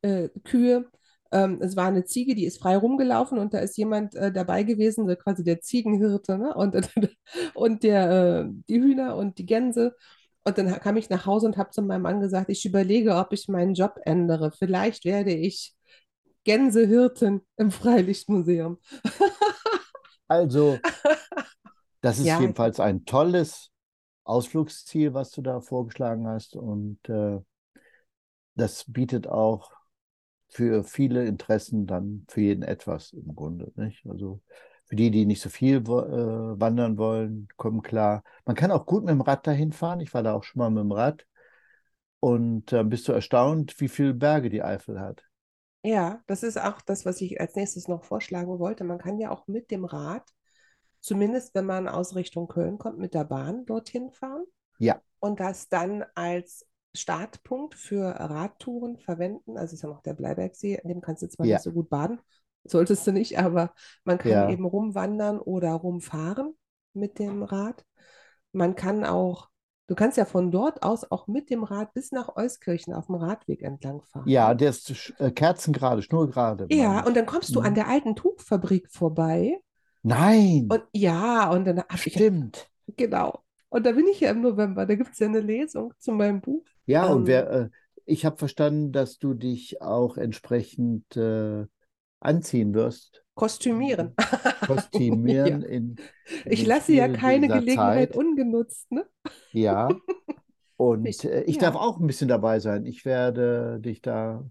äh, 0.03 0.29
Kühe. 0.45 0.87
Ähm, 1.33 1.59
es 1.61 1.75
war 1.75 1.87
eine 1.87 2.05
Ziege, 2.05 2.35
die 2.35 2.45
ist 2.45 2.59
frei 2.59 2.77
rumgelaufen 2.77 3.39
und 3.39 3.53
da 3.53 3.59
ist 3.59 3.77
jemand 3.77 4.15
äh, 4.15 4.31
dabei 4.31 4.63
gewesen, 4.63 5.09
so 5.09 5.17
quasi 5.17 5.43
der 5.43 5.61
Ziegenhirte, 5.61 6.39
ne? 6.39 6.55
Und, 6.55 6.77
und 7.55 7.83
der, 7.83 8.11
äh, 8.11 8.49
die 8.69 8.81
Hühner 8.81 9.17
und 9.17 9.39
die 9.39 9.47
Gänse. 9.47 9.97
Und 10.45 10.59
dann 10.59 10.69
kam 10.79 10.97
ich 10.97 11.11
nach 11.11 11.27
Hause 11.27 11.47
und 11.47 11.57
habe 11.57 11.71
zu 11.71 11.83
meinem 11.83 12.03
Mann 12.03 12.21
gesagt, 12.21 12.51
ich 12.51 12.65
überlege, 12.65 13.17
ob 13.17 13.33
ich 13.33 13.49
meinen 13.49 13.75
Job 13.75 13.97
ändere. 14.05 14.53
Vielleicht 14.53 15.05
werde 15.05 15.33
ich 15.33 15.76
Gänsehirtin 16.47 17.43
im 17.59 17.73
Freilichtmuseum. 17.73 18.79
also 20.29 20.83
das 22.01 22.19
ist 22.19 22.39
Ja, 22.39 22.39
jedenfalls 22.39 22.81
ein 22.81 23.05
tolles 23.05 23.71
Ausflugsziel, 24.25 25.15
was 25.15 25.31
du 25.33 25.43
da 25.43 25.61
vorgeschlagen 25.61 26.27
hast. 26.29 26.57
Und 26.57 26.99
äh, 27.09 27.41
das 28.55 28.85
bietet 28.91 29.27
auch 29.29 29.73
für 30.49 30.85
viele 30.85 31.27
Interessen 31.27 31.87
dann 31.87 32.27
für 32.31 32.43
jeden 32.43 32.63
etwas 32.65 33.13
im 33.13 33.35
Grunde, 33.37 33.73
nicht? 33.77 34.07
Also 34.09 34.43
für 34.87 34.97
die, 34.97 35.11
die 35.11 35.27
nicht 35.27 35.43
so 35.43 35.51
viel 35.51 35.79
äh, 35.79 35.83
wandern 35.85 36.99
wollen, 36.99 37.49
kommen 37.57 37.83
klar. 37.83 38.25
Man 38.47 38.57
kann 38.57 38.73
auch 38.73 38.87
gut 38.87 39.05
mit 39.05 39.13
dem 39.13 39.23
Rad 39.23 39.47
dahin 39.47 39.73
fahren. 39.73 40.01
Ich 40.01 40.15
war 40.15 40.23
da 40.25 40.35
auch 40.35 40.45
schon 40.45 40.61
mal 40.61 40.71
mit 40.71 40.83
dem 40.85 40.93
Rad 40.93 41.27
und 42.21 42.73
äh, 42.75 42.85
bist 42.85 43.09
du 43.09 43.13
erstaunt, 43.13 43.81
wie 43.81 43.89
viele 43.89 44.15
Berge 44.15 44.51
die 44.51 44.65
Eifel 44.65 45.01
hat. 45.01 45.25
Ja, 45.87 46.21
das 46.27 46.43
ist 46.43 46.61
auch 46.61 46.81
das, 46.81 47.07
was 47.07 47.21
ich 47.21 47.41
als 47.41 47.55
nächstes 47.55 47.87
noch 47.87 48.03
vorschlagen 48.05 48.59
wollte. 48.59 48.83
Man 48.83 48.99
kann 48.99 49.19
ja 49.19 49.31
auch 49.31 49.47
mit 49.47 49.71
dem 49.71 49.85
Rad, 49.85 50.29
zumindest 51.01 51.55
wenn 51.55 51.65
man 51.67 51.87
aus 51.87 52.17
Richtung 52.17 52.49
Köln 52.49 52.79
kommt, 52.79 52.99
mit 52.99 53.15
der 53.15 53.25
Bahn 53.25 53.65
dorthin 53.67 54.11
fahren 54.11 54.45
Ja, 54.79 55.01
und 55.21 55.39
das 55.39 55.69
dann 55.69 56.05
als 56.15 56.67
Startpunkt 56.97 57.75
für 57.75 58.07
Radtouren 58.07 58.99
verwenden. 58.99 59.57
Also 59.57 59.75
ist 59.75 59.83
ja 59.83 59.89
noch 59.89 60.03
der 60.03 60.15
Bleibergsee, 60.15 60.81
in 60.83 60.89
dem 60.89 61.01
kannst 61.01 61.23
du 61.23 61.29
zwar 61.29 61.47
nicht 61.47 61.53
ja, 61.53 61.59
so 61.61 61.73
gut 61.73 61.89
baden, 61.89 62.21
solltest 62.65 63.07
du 63.07 63.13
nicht, 63.13 63.39
aber 63.39 63.73
man 64.05 64.19
kann 64.19 64.33
ja. 64.33 64.51
eben 64.51 64.65
rumwandern 64.65 65.39
oder 65.39 65.73
rumfahren 65.73 66.57
mit 66.95 67.19
dem 67.21 67.45
Rad. 67.45 67.85
Man 68.53 68.75
kann 68.75 69.05
auch, 69.05 69.51
du 69.89 69.95
kannst 69.95 70.17
ja 70.19 70.25
von 70.25 70.51
dort 70.51 70.83
aus 70.83 71.11
auch 71.11 71.27
mit 71.29 71.51
dem 71.51 71.65
Rad 71.65 71.95
bis 71.95 72.13
nach 72.13 72.37
Euskirchen 72.37 72.95
auf 72.95 73.07
dem 73.07 73.17
Radweg 73.17 73.63
entlang 73.63 74.03
fahren. 74.03 74.35
Ja, 74.35 74.53
der 74.55 74.71
ist 74.71 75.15
äh, 75.19 75.31
kerzengerade, 75.31 76.03
schnurgerade, 76.03 76.67
Ja, 76.71 77.01
und 77.05 77.15
ich. 77.15 77.17
dann 77.17 77.27
kommst 77.27 77.55
du 77.57 77.61
an 77.61 77.75
Mhm. 77.75 77.75
der 77.75 77.89
alten 77.89 78.15
Tuchfabrik 78.17 78.89
vorbei. 78.93 79.61
Nein, 80.03 80.65
Und 80.69 80.85
ja, 80.93 81.51
und 81.51 81.65
dann 81.65 81.83
ich, 82.05 82.13
stimmt. 82.13 82.71
genau. 82.97 83.45
Und 83.69 83.87
da 83.87 83.93
bin 83.93 84.07
ich 84.09 84.21
ja 84.21 84.31
im 84.31 84.43
November. 84.43 84.87
Da 84.87 84.95
gibt 84.95 85.13
es 85.13 85.19
ja 85.19 85.27
eine 85.29 85.41
Lesung 85.41 85.95
zu 85.99 86.13
meinem 86.13 86.41
Buch. 86.41 86.65
Ja, 86.87 87.07
und 87.07 87.27
wer, 87.27 87.51
Ähm, 87.51 87.51
äh, 87.51 87.69
ich 88.05 88.25
habe 88.25 88.37
verstanden, 88.37 88.93
dass 88.93 89.19
du 89.19 89.35
dich 89.35 89.83
auch 89.83 90.17
entsprechend 90.17 91.17
äh, 91.17 91.67
anziehen 92.21 92.75
wirst, 92.75 93.25
kostümieren. 93.35 94.15
Ja, 94.25 94.57
kostümieren 94.67 95.63
in, 95.63 96.01
in 96.45 96.47
ich 96.49 96.67
lasse 96.67 96.93
ja 96.93 97.09
keine 97.09 97.51
Gelegenheit 97.51 98.13
Zeit. 98.13 98.15
ungenutzt, 98.15 98.91
ne? 98.93 99.07
Ja, 99.53 100.01
und 100.77 101.25
Ich, 101.25 101.25
äh, 101.25 101.43
ich 101.45 101.59
darf 101.59 101.75
ja, 101.75 101.77
auch 101.77 101.99
ein 102.01 102.07
bisschen 102.07 102.29
dabei 102.29 102.61
sein. 102.61 102.87
Ich 102.87 103.05
werde 103.07 103.81
dich 103.81 104.03
da 104.03 104.47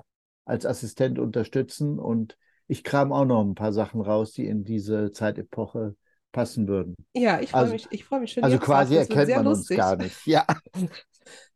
als 0.45 0.65
Assistent 0.65 1.19
unterstützen 1.19 1.99
und 1.99 2.38
ich 2.67 2.84
kram 2.84 3.13
auch 3.13 3.25
noch 3.25 3.43
ein 3.43 3.56
paar 3.56 3.73
Sachen 3.73 4.01
raus, 4.01 4.34
die 4.34 4.47
in 4.47 4.63
diese 4.65 5.12
Zeitepoche 5.12 5.95
passen 6.32 6.67
würden. 6.67 6.95
ja, 7.13 7.39
ich 7.41 7.56
freue 7.56 7.69
Also, 7.69 7.71
mich, 7.71 7.88
ich 7.91 8.04
freue 8.06 8.19
mich 8.21 8.32
schon 8.34 8.43
also 8.43 8.60
quasi 8.60 8.95
erkennt 8.97 9.36
man 9.36 9.47
uns 9.47 9.65
lustig. 9.67 9.73
gar 9.73 9.97
nicht. 9.97 10.25
Ja. 10.25 10.45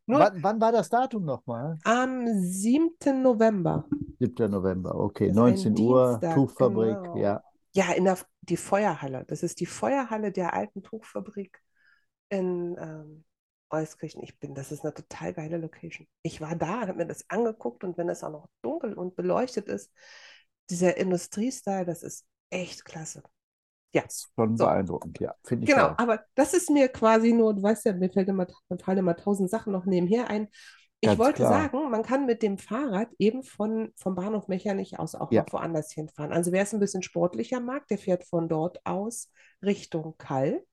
Nur 0.09 0.19
Wann, 0.21 0.41
wann 0.41 0.59
war 0.59 0.71
das 0.71 0.89
Datum 0.89 1.23
nochmal? 1.23 1.77
am 1.83 2.25
7. 2.41 3.21
November 3.21 3.85
7. 4.19 4.49
November, 4.49 4.95
okay, 4.95 5.27
ist 5.27 5.31
ein 5.31 5.35
19 5.35 5.79
Uhr, 5.79 6.09
Dienstag, 6.19 6.33
Tuchfabrik, 6.33 6.97
genau. 6.97 7.17
ja. 7.17 7.43
Ja, 7.75 7.91
in 7.93 8.05
der 8.05 8.17
die 8.41 8.57
Feuerhalle. 8.57 9.23
Das 9.27 9.43
ist 9.43 9.59
die 9.59 9.67
Feuerhalle 9.67 10.31
der 10.31 10.55
alten 10.55 10.81
Tuchfabrik 10.81 11.61
in 12.29 12.75
ähm, 12.79 13.23
Euskirchen. 13.69 14.23
Ich 14.23 14.39
bin, 14.39 14.55
das 14.55 14.71
ist 14.71 14.83
eine 14.83 14.95
total 14.95 15.33
geile 15.33 15.57
Location. 15.57 16.07
Ich 16.23 16.41
war 16.41 16.55
da, 16.55 16.81
habe 16.81 16.95
mir 16.95 17.05
das 17.05 17.29
angeguckt 17.29 17.83
und 17.83 17.95
wenn 17.99 18.09
es 18.09 18.23
auch 18.23 18.31
noch 18.31 18.49
dunkel 18.63 18.95
und 18.95 19.15
beleuchtet 19.15 19.67
ist, 19.67 19.91
dieser 20.71 20.97
Industriestyle, 20.97 21.85
das 21.85 22.01
ist 22.01 22.25
echt 22.49 22.83
klasse. 22.83 23.21
Ja, 23.93 24.03
Das 24.03 24.15
ist 24.15 24.31
schon 24.35 24.57
so. 24.57 24.65
beeindruckend, 24.65 25.19
ja, 25.19 25.35
finde 25.43 25.65
ich 25.67 25.73
Genau, 25.73 25.87
auch. 25.89 25.97
aber 25.97 26.23
das 26.35 26.53
ist 26.53 26.69
mir 26.69 26.89
quasi 26.89 27.33
nur, 27.33 27.53
du 27.53 27.61
weißt 27.63 27.85
ja, 27.85 27.93
mir 27.93 28.09
fällt 28.09 28.29
immer, 28.29 28.47
fallen 28.83 28.97
immer 28.99 29.15
tausend 29.15 29.49
Sachen 29.49 29.73
noch 29.73 29.85
nebenher 29.85 30.29
ein. 30.29 30.47
Ich 31.01 31.07
Ganz 31.07 31.19
wollte 31.19 31.37
klar. 31.37 31.51
sagen, 31.71 31.89
man 31.91 32.03
kann 32.03 32.25
mit 32.25 32.43
dem 32.43 32.57
Fahrrad 32.57 33.09
eben 33.19 33.43
von, 33.43 33.93
vom 33.95 34.15
Bahnhof 34.15 34.47
Mechernich 34.47 34.99
aus 34.99 35.15
auch 35.15 35.31
Ja, 35.31 35.45
noch 35.45 35.51
woanders 35.53 35.91
hinfahren. 35.93 36.33
Also 36.33 36.51
wer 36.51 36.63
es 36.63 36.73
ein 36.73 36.79
bisschen 36.79 37.03
sportlicher 37.03 37.59
mag, 37.61 37.87
der 37.87 37.97
fährt 37.97 38.25
von 38.25 38.49
dort 38.49 38.85
aus 38.85 39.31
Richtung 39.63 40.15
Kall. 40.17 40.63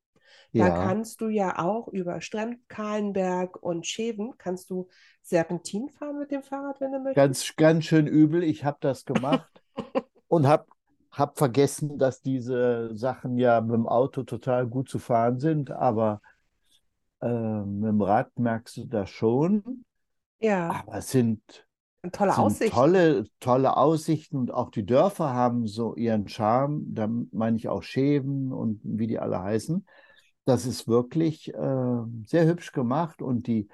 Da 0.57 0.67
ja. 0.69 0.73
kannst 0.73 1.21
du 1.21 1.29
ja 1.29 1.59
auch 1.59 1.89
über 1.89 2.21
Stremp, 2.21 2.61
Kahlenberg 2.69 3.63
und 3.63 3.87
Scheven, 3.87 4.35
kannst 4.39 4.71
du 4.71 4.89
Serpentin 5.23 5.91
fahren 5.91 6.19
mit 6.19 6.31
dem 6.33 6.43
Fahrrad, 6.43 6.81
wenn 6.81 6.93
du 6.93 7.01
möchtest. 7.01 7.17
Ganz, 7.17 7.57
ganz 7.57 7.85
schön 7.87 8.07
übel. 8.07 8.43
Ich 8.45 8.65
habe 8.65 8.79
das 8.81 9.05
gemacht 9.05 9.63
und 10.29 10.47
habe 10.47 10.67
hab 11.17 11.39
vergessen, 11.39 11.99
dass 11.99 12.21
diese 12.23 12.91
Sachen 12.97 13.39
ja 13.39 13.61
mit 13.61 13.75
dem 13.75 13.89
Auto 13.89 14.23
total 14.23 14.67
gut 14.67 14.89
zu 14.89 14.99
fahren 14.99 15.41
sind, 15.41 15.71
aber 15.71 16.21
äh, 17.21 17.29
mit 17.63 17.89
dem 17.89 18.03
Rad 18.03 18.39
merkst 18.39 18.77
du 18.79 18.85
das 18.87 19.11
schon. 19.11 19.85
Ja, 20.41 20.83
Aber 20.83 20.99
es 20.99 21.11
sind, 21.11 21.41
tolle 22.13 22.33
sind 22.33 22.39
Aussichten. 22.39 22.77
tolle, 22.77 23.27
tolle 23.41 23.77
Aussichten 23.77 24.37
und 24.37 24.53
auch 24.53 24.71
die 24.71 24.87
Dörfer 24.87 25.33
haben 25.33 25.67
so 25.67 25.95
ihren 25.97 26.29
Charme. 26.29 26.83
Da 26.95 27.09
meine 27.33 27.57
ich 27.57 27.69
auch 27.69 27.83
Scheven 27.83 28.53
und 28.53 28.81
wie 28.85 29.07
die 29.07 29.19
alle 29.19 29.43
heißen. 29.43 29.87
Das 30.45 30.67
ist 30.67 30.89
wirklich 30.89 31.53
äh, 31.55 31.99
sehr 32.27 32.47
hübsch 32.47 32.73
gemacht 32.73 33.23
und 33.23 33.47
die 33.47 33.69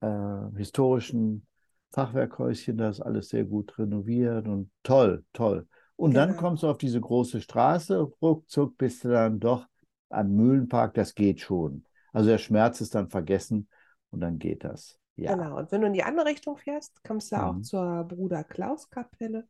äh, 0.00 0.50
historischen 0.56 1.46
Fachwerkhäuschen, 1.92 2.76
das 2.78 2.98
ist 2.98 3.02
alles 3.04 3.28
sehr 3.30 3.44
gut 3.44 3.78
renoviert 3.78 4.48
und 4.48 4.70
toll, 4.82 5.24
toll. 5.32 5.66
Und 5.96 6.14
dann 6.14 6.30
Genau. 6.30 6.40
kommst 6.40 6.62
du 6.62 6.68
auf 6.68 6.78
diese 6.78 7.00
große 7.00 7.40
Straße, 7.40 7.98
ruckzuck 8.22 8.76
bist 8.76 9.04
du 9.04 9.08
dann 9.08 9.40
doch 9.40 9.66
am 10.10 10.30
Mühlenpark, 10.34 10.94
das 10.94 11.14
geht 11.14 11.40
schon. 11.40 11.84
Also 12.12 12.28
der 12.28 12.38
Schmerz 12.38 12.80
ist 12.80 12.94
dann 12.94 13.08
vergessen 13.08 13.68
und 14.10 14.20
dann 14.20 14.38
geht 14.38 14.64
das. 14.64 14.98
Ja. 15.16 15.34
Genau. 15.34 15.56
Und 15.58 15.72
wenn 15.72 15.80
du 15.80 15.86
in 15.86 15.92
die 15.94 16.02
andere 16.04 16.26
Richtung 16.26 16.56
fährst, 16.58 17.02
kommst 17.02 17.32
du 17.32 17.36
auch 17.36 17.54
Mhm. 17.54 17.62
zur 17.64 18.04
Bruder 18.04 18.44
Klaus 18.44 18.90
Kapelle. 18.90 19.46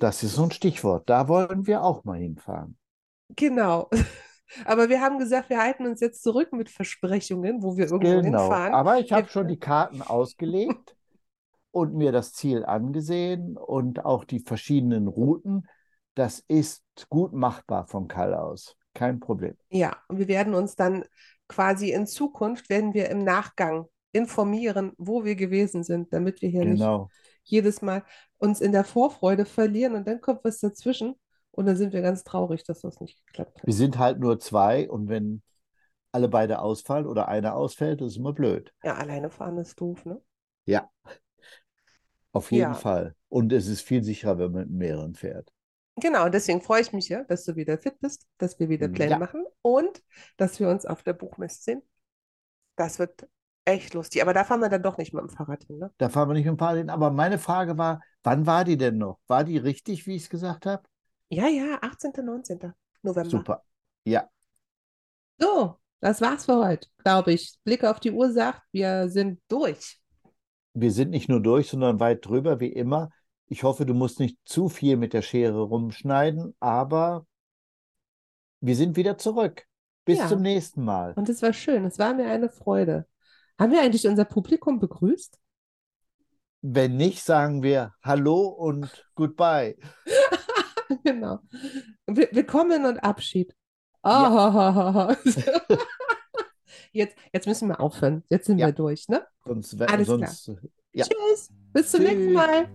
Das 0.00 0.22
ist 0.22 0.34
so 0.34 0.44
ein 0.44 0.50
Stichwort. 0.50 1.08
Da 1.08 1.28
wollen 1.28 1.66
wir 1.66 1.82
auch 1.82 2.04
mal 2.04 2.18
hinfahren. 2.18 2.76
Genau. 3.36 3.88
Aber 4.66 4.88
wir 4.88 5.00
haben 5.00 5.18
gesagt, 5.18 5.50
wir 5.50 5.58
halten 5.58 5.86
uns 5.86 6.00
jetzt 6.00 6.22
zurück 6.22 6.52
mit 6.52 6.68
Versprechungen, 6.70 7.62
wo 7.62 7.76
wir 7.76 7.86
irgendwo 7.86 8.20
Genau. 8.20 8.40
hinfahren. 8.42 8.74
Aber 8.74 8.98
ich 8.98 9.12
habe 9.12 9.28
schon 9.28 9.48
die 9.48 9.58
Karten 9.58 10.02
ausgelegt 10.02 10.96
und 11.74 11.94
mir 11.94 12.12
das 12.12 12.32
Ziel 12.32 12.64
angesehen 12.64 13.56
und 13.56 14.04
auch 14.04 14.24
die 14.24 14.40
verschiedenen 14.40 15.08
Routen. 15.08 15.66
Das 16.14 16.44
ist 16.46 16.84
gut 17.10 17.32
machbar 17.32 17.86
von 17.88 18.06
Kall 18.08 18.34
aus. 18.34 18.76
Kein 18.94 19.18
Problem. 19.18 19.56
ja, 19.70 19.96
und 20.08 20.18
wir 20.18 20.28
werden 20.28 20.54
uns 20.54 20.76
dann 20.76 21.04
quasi 21.48 21.90
in 21.90 22.06
Zukunft, 22.06 22.70
werden 22.70 22.94
wir 22.94 23.08
im 23.10 23.24
Nachgang 23.24 23.86
informieren, 24.12 24.92
wo 24.96 25.24
wir 25.24 25.34
gewesen 25.34 25.82
sind, 25.82 26.12
damit 26.12 26.40
wir 26.40 26.48
hier 26.48 26.64
nicht 26.64 26.78
Genau. 26.78 27.10
jedes 27.42 27.82
Mal 27.82 28.04
uns 28.38 28.60
in 28.60 28.70
der 28.70 28.84
Vorfreude 28.84 29.44
verlieren 29.44 29.96
und 29.96 30.06
dann 30.06 30.20
kommt 30.20 30.44
was 30.44 30.60
dazwischen 30.60 31.16
und 31.50 31.66
dann 31.66 31.76
sind 31.76 31.92
wir 31.92 32.02
ganz 32.02 32.22
traurig, 32.22 32.62
dass 32.64 32.82
das 32.82 33.00
nicht 33.00 33.26
geklappt 33.26 33.58
hat. 33.58 33.66
Wir 33.66 33.74
sind 33.74 33.98
halt 33.98 34.20
nur 34.20 34.38
zwei 34.38 34.88
und 34.88 35.08
wenn 35.08 35.42
alle 36.12 36.28
beide 36.28 36.60
ausfallen 36.60 37.06
oder 37.06 37.26
einer 37.26 37.56
ausfällt, 37.56 38.00
ist 38.00 38.16
immer 38.16 38.32
blöd. 38.32 38.72
Ja, 38.84 38.94
alleine 38.94 39.30
fahren 39.30 39.58
ist 39.58 39.80
doof, 39.80 40.04
ne? 40.04 40.20
Ja. 40.66 40.88
Auf 42.34 42.52
jeden 42.52 42.72
Ja. 42.72 42.74
Fall. 42.74 43.14
Und 43.28 43.52
es 43.52 43.66
ist 43.66 43.80
viel 43.82 44.02
sicherer, 44.04 44.38
wenn 44.38 44.52
man 44.52 44.62
mit 44.62 44.70
mehreren 44.70 45.14
fährt. 45.14 45.52
Genau, 45.96 46.28
deswegen 46.28 46.60
freue 46.60 46.82
ich 46.82 46.92
mich 46.92 47.08
ja, 47.08 47.22
dass 47.24 47.44
du 47.44 47.54
wieder 47.56 47.78
fit 47.78 47.98
bist, 48.00 48.26
dass 48.38 48.58
wir 48.58 48.68
wieder 48.68 48.88
Pläne 48.88 49.12
Ja. 49.12 49.18
machen 49.18 49.44
und 49.62 50.02
dass 50.36 50.58
wir 50.58 50.68
uns 50.68 50.84
auf 50.86 51.02
der 51.04 51.12
Buchmesse 51.12 51.62
sehen. 51.62 51.82
Das 52.76 52.98
wird 52.98 53.28
echt 53.64 53.94
lustig. 53.94 54.20
Aber 54.20 54.34
da 54.34 54.44
fahren 54.44 54.60
wir 54.60 54.68
dann 54.68 54.82
doch 54.82 54.98
nicht 54.98 55.14
mit 55.14 55.22
dem 55.22 55.30
Fahrrad 55.30 55.64
hin, 55.64 55.78
ne? 55.78 55.92
Da 55.98 56.08
fahren 56.08 56.28
wir 56.28 56.34
nicht 56.34 56.44
mit 56.46 56.54
dem 56.54 56.58
Fahrrad 56.58 56.78
hin. 56.78 56.90
Aber 56.90 57.10
meine 57.10 57.38
Frage 57.38 57.78
war, 57.78 58.02
wann 58.24 58.44
war 58.46 58.64
die 58.64 58.76
denn 58.76 58.98
noch? 58.98 59.20
War 59.28 59.44
die 59.44 59.58
richtig, 59.58 60.06
wie 60.06 60.16
ich 60.16 60.24
es 60.24 60.30
gesagt 60.30 60.66
habe? 60.66 60.82
Ja, 61.30 61.46
ja, 61.46 61.78
18., 61.80 62.24
19. 62.24 62.74
November. 63.02 63.30
Super. 63.30 63.64
Ja, 64.04 64.28
So, 65.40 65.78
das 66.00 66.20
war's 66.20 66.44
für 66.44 66.56
heute, 66.64 66.88
glaube 66.98 67.32
ich. 67.32 67.56
Blick 67.64 67.84
auf 67.84 68.00
die 68.00 68.10
Uhr 68.10 68.32
sagt, 68.32 68.62
wir 68.72 69.08
sind 69.08 69.40
durch. 69.48 70.00
Wir 70.74 70.90
sind 70.92 71.10
nicht 71.10 71.28
nur 71.28 71.40
durch, 71.40 71.68
sondern 71.68 72.00
weit 72.00 72.26
drüber, 72.26 72.60
wie 72.60 72.72
immer. 72.72 73.10
Ich 73.46 73.62
hoffe, 73.62 73.86
du 73.86 73.94
musst 73.94 74.20
nicht 74.20 74.38
zu 74.44 74.68
viel 74.68 74.96
mit 74.96 75.12
der 75.12 75.22
Schere 75.22 75.62
rumschneiden, 75.62 76.54
aber 76.60 77.26
wir 78.60 78.76
sind 78.76 78.96
wieder 78.96 79.16
zurück. 79.18 79.64
Bis 80.06 80.18
Ja. 80.18 80.28
zum 80.28 80.42
nächsten 80.42 80.84
Mal. 80.84 81.14
Und 81.14 81.28
es 81.30 81.40
war 81.40 81.52
schön, 81.54 81.84
es 81.86 81.98
war 81.98 82.12
mir 82.12 82.26
eine 82.26 82.50
Freude. 82.50 83.06
Haben 83.58 83.72
wir 83.72 83.80
eigentlich 83.80 84.06
unser 84.06 84.24
Publikum 84.26 84.78
begrüßt? 84.78 85.38
Wenn 86.60 86.96
nicht, 86.96 87.22
sagen 87.22 87.62
wir 87.62 87.94
Hallo 88.02 88.46
und 88.48 89.06
Goodbye. 89.14 89.76
Genau. 91.02 91.38
Wi- 92.06 92.28
Willkommen 92.32 92.84
und 92.84 92.98
Abschied. 92.98 93.54
Ja. 94.04 95.16
Jetzt, 96.92 97.16
jetzt 97.32 97.46
müssen 97.46 97.68
wir 97.68 97.80
aufhören. 97.80 98.22
Jetzt 98.28 98.46
sind 98.46 98.58
Ja. 98.58 98.66
wir 98.66 98.72
durch, 98.72 99.08
ne? 99.08 99.26
Sonst, 99.44 99.80
Alles 99.80 100.06
klar. 100.06 100.18
sonst 100.18 100.50
ja. 100.92 101.04
Tschüss. 101.06 101.50
Bis 101.72 101.90
zum 101.90 102.02
nächsten 102.02 102.26
Tschüss. 102.26 102.34
Mal. 102.34 102.68